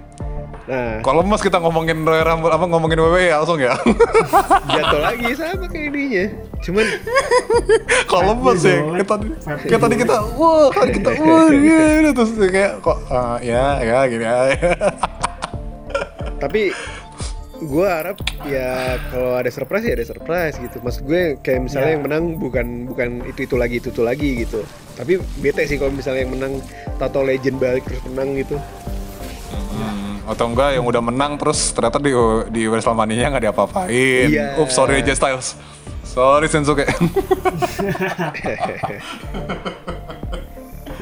[0.64, 3.76] Nah, Kalau mas kita ngomongin Royal Rumble apa ngomongin WWE ya langsung ya.
[4.72, 6.26] jatuh lagi sama kayak ininya.
[6.60, 6.86] Cuman
[8.12, 9.16] Kalau mas ya kita
[9.68, 14.24] kayak tadi kita wah kan kita wah iya terus kayak kok ah, ya ya gini
[14.24, 14.40] ya.
[16.44, 16.76] Tapi
[17.64, 20.84] gue harap ya kalau ada surprise ya ada surprise gitu.
[20.84, 21.94] Maksud gue kayak misalnya Ya.
[21.96, 24.68] yang menang bukan bukan itu itu lagi itu itu lagi gitu.
[24.94, 26.54] Tapi bete sih kalau misalnya yang menang
[27.00, 28.60] Tato Legend balik terus menang gitu.
[29.74, 32.12] Hmm, atau enggak yang udah menang terus ternyata di
[32.52, 34.28] di WrestleMania nggak diapa-apain.
[34.28, 34.60] Iya.
[34.60, 35.56] Ups sorry AJ Styles.
[36.04, 36.84] Sorry Shinsuke.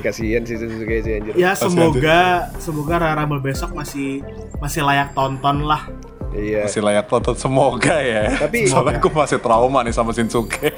[0.01, 1.33] Kasihan sih Suzuki sih anjir.
[1.33, 4.25] Ya semoga semoga Royal Rumble besok masih
[4.57, 5.85] masih layak tonton lah.
[6.31, 6.63] Iya.
[6.63, 8.31] masih layak tonton semoga ya.
[8.39, 10.71] Tapi- soalnya aku masih trauma nih sama Shinsuke.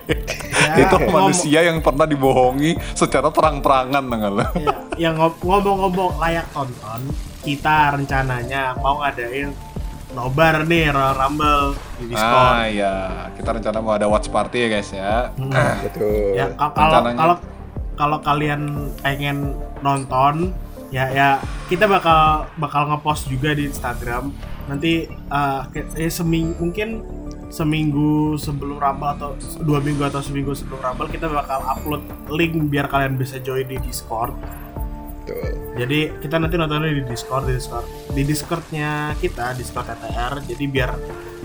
[0.64, 4.46] Ya, Itu manusia yang pernah dibohongi secara terang-terangan dengan lo.
[4.58, 7.06] Ya, yang ngom- ngomong-ngomong layak tonton,
[7.46, 9.54] kita rencananya mau ngadain
[10.14, 12.50] nobar nih Royal Rumble di Discord.
[12.50, 12.94] Ah iya,
[13.34, 15.30] kita rencana mau ada watch party ya guys ya.
[15.36, 15.54] Hmm.
[15.84, 16.34] Betul.
[16.34, 17.38] ya kalau
[17.94, 18.62] kalau kalian
[19.00, 20.52] pengen nonton
[20.90, 21.30] ya ya
[21.66, 24.30] kita bakal bakal ngepost juga di Instagram
[24.64, 27.02] nanti eh, ke- eh, seming mungkin
[27.50, 29.30] seminggu sebelum Rumble atau
[29.60, 33.78] dua minggu atau seminggu sebelum Rumble kita bakal upload link biar kalian bisa join di
[33.80, 34.34] Discord
[35.22, 35.54] Betul.
[35.76, 40.92] jadi kita nanti nontonnya di Discord di Discord di Discordnya kita Discord TTR jadi biar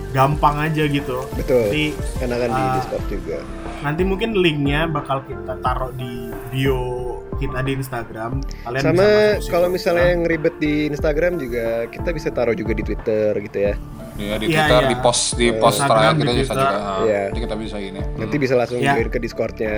[0.09, 1.61] gampang aja gitu Betul.
[1.63, 1.83] Nanti
[2.17, 2.73] Karena kan di Ah.
[2.75, 3.37] Discord juga.
[3.79, 9.07] Nanti mungkin linknya bakal kita taruh di bio kita di Instagram kalian Sama
[9.47, 13.73] kalau misalnya yang ribet di Instagram juga kita bisa taruh juga di Twitter gitu ya.
[14.19, 14.89] Iya di Iya, Twitter, iya.
[14.89, 16.59] di post di post Instagram, terakhir kita bisa Twitter.
[16.59, 16.75] juga.
[16.83, 17.21] ah, Iya.
[17.23, 18.01] Nanti kita bisa ini.
[18.13, 18.93] Nanti bisa langsung Ya.
[18.99, 19.75] ke Discordnya.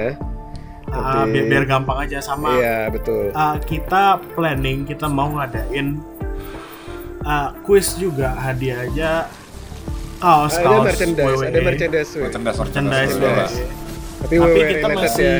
[0.89, 3.29] Ah, nanti- biar, biar gampang aja sama Iya betul.
[3.31, 6.01] ah, kita planning kita mau ngadain
[7.21, 9.11] ah, quiz juga hadiah aja
[10.17, 11.47] kaos ada kaos merchandise, WWE.
[11.47, 12.09] ada merchandise.
[12.11, 12.21] weh.
[12.25, 13.55] Merchandise, merchandise Merchandise.
[13.55, 13.80] WWE.
[14.21, 15.39] Tapi, tapi WWE kita related masih ya.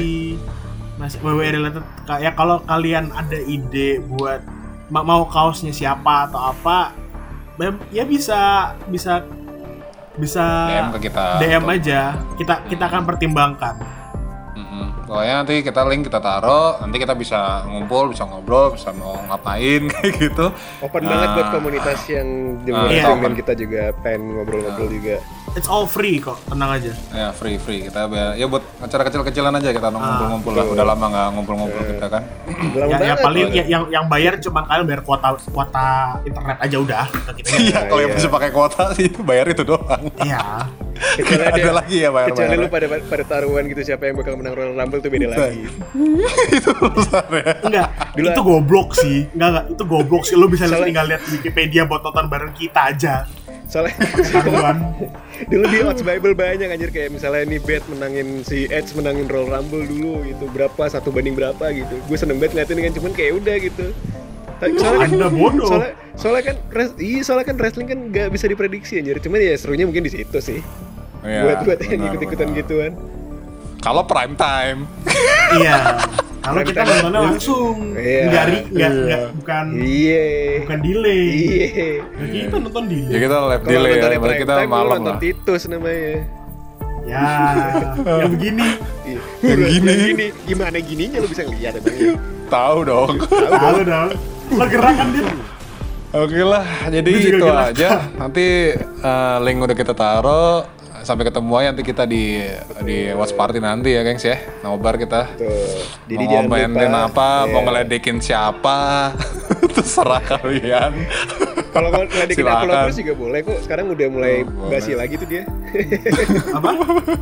[0.98, 4.42] masih WWE related kayak kalau kalian ada ide buat
[4.88, 6.92] ma- mau kaosnya siapa atau apa
[7.56, 8.40] ya- ya bisa
[8.86, 9.24] bisa
[10.14, 11.26] bisa DM ke kita.
[11.40, 12.00] DM Untuk- aja
[12.36, 13.76] kita kita akan pertimbangkan
[14.52, 15.08] Mm-mm.
[15.08, 19.88] Pokoknya nanti kita link kita taruh, nanti kita bisa ngumpul, bisa ngobrol, bisa mau ngapain
[19.92, 20.52] kayak gitu.
[20.80, 21.10] Open Nah.
[21.10, 22.28] banget buat komunitas yang
[22.60, 23.32] di Ah, iya.
[23.34, 25.24] kita juga pengen ngobrol-ngobrol juga.
[25.54, 29.70] It's all free kok tenang aja Ya free free kita ya buat acara kecil-kecilan aja
[29.70, 30.66] kita ngumpul-ngumpul lah.
[30.66, 32.24] Udah lama nggak ngumpul-ngumpul kita kan.
[32.88, 35.88] Ya, ya paling ya, yang yang bayar cuma kalian bayar kuota kuota
[36.24, 38.18] internet aja udah kita Iya kalau yang iya.
[38.18, 40.04] bisa pakai kuota sih itu bayar itu doang.
[40.22, 40.66] iya
[41.02, 42.62] Kecuali Nggak ada lagi ya bayar Kecuali bayar.
[42.62, 45.66] lu pada pada taruhan gitu siapa yang bakal menang Royal Rumble tuh beda lagi.
[46.58, 47.44] itu urusannya.
[47.66, 51.30] enggak Dulu- itu goblok sih enggak enggak itu goblok sih lo bisa tinggal lihat di
[51.34, 53.26] Wikipedia buat nonton bareng kita aja
[53.72, 53.96] Soalnya
[55.52, 59.48] dulu di Odds Bible banyak anjir kayak misalnya nih bet menangin si Edge menangin Royal
[59.48, 61.96] Rumble dulu gitu berapa satu banding berapa gitu.
[62.04, 63.86] Gue seneng banget ngeliatin kan cuman kayak udah gitu.
[64.60, 65.68] Tapi soalnya kan, Anda bodoh.
[65.72, 69.18] soalnya, soalnya kan res- iya soalnya kan wrestling kan nggak bisa diprediksi anjir.
[69.24, 70.60] Cuman ya serunya mungkin di situ sih.
[71.24, 72.60] Iya, buat buat yang benar, ikut-ikutan benar.
[72.60, 72.92] gituan.
[73.82, 74.86] Kalau prime time.
[75.58, 75.98] iya
[76.42, 78.22] kalau kita nontonnya langsung Iya.
[78.26, 80.26] nggak ri- nggak nggak bukan Iya.
[80.64, 81.92] bukan delay Iya.
[82.02, 85.20] Nah, kita nonton Ya delay kita live delay ya, berarti kita malam nonton lah.
[85.20, 86.14] Titus namanya.
[87.02, 87.26] ya
[88.06, 88.68] yang begini
[89.04, 89.20] Iya.
[89.44, 89.90] Yang Udah, gini.
[89.90, 90.26] yang gini.
[90.46, 92.14] Gimana gininya lu bisa ngeliat emang ya?
[92.48, 93.12] Tahu dong.
[93.62, 94.10] tahu dong
[94.52, 95.24] lo gerak kan dia
[96.12, 97.72] Oke lah, jadi itu gerak.
[97.72, 97.90] aja.
[98.14, 100.68] Nanti eh, link udah kita taruh.
[101.02, 102.38] Sampai ketemu aja nanti kita di
[102.82, 104.38] di watch party nanti ya, gengs ya.
[104.62, 105.34] Nobar kita.
[106.06, 107.66] Jadi mau ngomelin apa, mau Iya.
[107.66, 109.12] ngeledekin siapa,
[109.76, 110.92] terserah kalian.
[111.70, 112.44] Kalau mau ngeledekin.
[112.44, 113.58] Apollo Crews juga boleh kok.
[113.62, 115.44] Sekarang udah mulai Oh, basi lagi tuh dia.
[116.58, 116.70] apa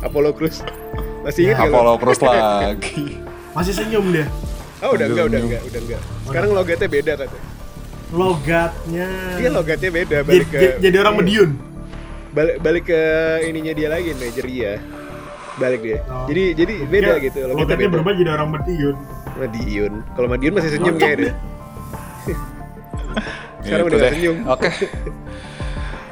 [0.02, 0.60] Apollo Crews.
[1.20, 1.98] Masih ingat nggak Apollo lo?
[1.98, 3.04] Cruz lagi.
[3.50, 4.24] masih senyum dia
[4.78, 6.00] Oh udah enggak, udah enggak, udah enggak.
[6.24, 7.42] Sekarang logatnya beda katanya.
[8.10, 11.22] logatnya Iya logatnya beda jadi, balik ke jadi- jadi orang iya.
[12.30, 13.00] Balik balik ke
[13.44, 14.78] ininya dia lagi Nigeria.
[15.56, 15.98] Balik dia.
[16.06, 16.24] Oh.
[16.24, 17.92] Jadi jadi beda Ya, gitu logatnya logatnya beda.
[17.92, 18.96] berubah jadi orang Mediun
[19.32, 19.92] Madiun.
[20.10, 21.26] Kalau Madiun masih senyum kayaknya.
[21.26, 21.34] deh.
[23.60, 24.10] Sekarang Gitu udah deh.
[24.10, 24.36] senyum.
[24.46, 24.68] Oke.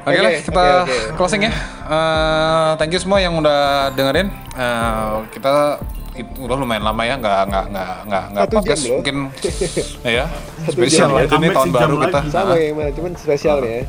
[0.01, 0.97] Oke lah, Oke, kita oke, oke.
[1.15, 1.53] closing ya.
[1.85, 3.61] Eh, thank you semua yang udah
[3.93, 4.33] dengerin.
[4.51, 5.77] Eh, kita
[6.15, 8.83] it- udah lumayan lama ya, nggak nggak nggak nggak nggak podcast.
[8.89, 9.17] Mungkin
[10.17, 10.25] ya
[10.65, 11.25] Satu spesial lah ya.
[11.25, 12.21] itu Comeback tahun baru kita.
[12.27, 13.83] Sama Nah, yang mana, cuman spesial nih ya.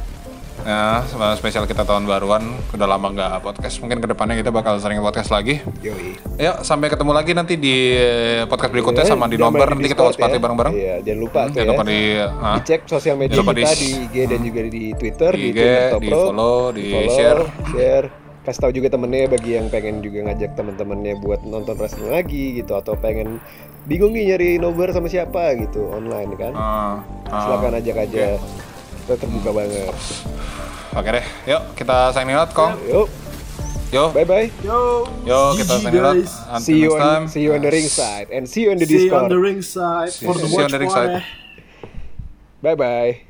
[0.62, 1.02] Ya,
[1.34, 2.44] spesial kita tahun baruan.
[2.70, 3.80] Udah lama nggak podcast.
[3.80, 5.64] Mungkin ke depannya kita bakal sering podcast lagi.
[5.80, 6.20] Yoi.
[6.36, 7.96] Yuk, sampai ketemu lagi nanti di
[8.46, 9.68] podcast berikutnya Ya, sama di jangan nomor.
[9.68, 10.42] di Nanti kita watch party ya.
[10.42, 10.74] bareng-bareng.
[10.76, 11.74] Iya, jangan lupa Hmm, tuh jangan ya.
[11.74, 15.32] lupa di ah, Dicek sosial media Jangan kita di- di IG dan juga di Twitter,
[15.32, 17.42] di, Di IG, Twitter di follow, di follow, share.
[17.70, 18.06] share.
[18.40, 22.72] Kasih tahu juga temennya bagi yang pengen juga ngajak teman-temannya buat nonton wrestling lagi gitu
[22.74, 23.38] atau pengen
[23.84, 26.54] bingung nih nyari nobar sama siapa gitu online kan.
[26.54, 27.42] ah, ah.
[27.42, 28.38] Silakan ajak aja.
[29.10, 29.90] Kita terbuka banget.
[30.94, 32.78] Oke deh, yuk kita signing out, Kong.
[32.86, 33.10] Yuk,
[33.90, 34.54] Yo, bye bye.
[34.62, 36.14] Yo, yo kita signing out.
[36.14, 37.24] Until See you next time.
[37.26, 39.34] on see you on the ringside and see you on the See you on Discord.
[39.34, 41.10] the ringside for the See you on watch the ringside.
[41.10, 41.26] party.
[42.62, 43.29] Bye bye.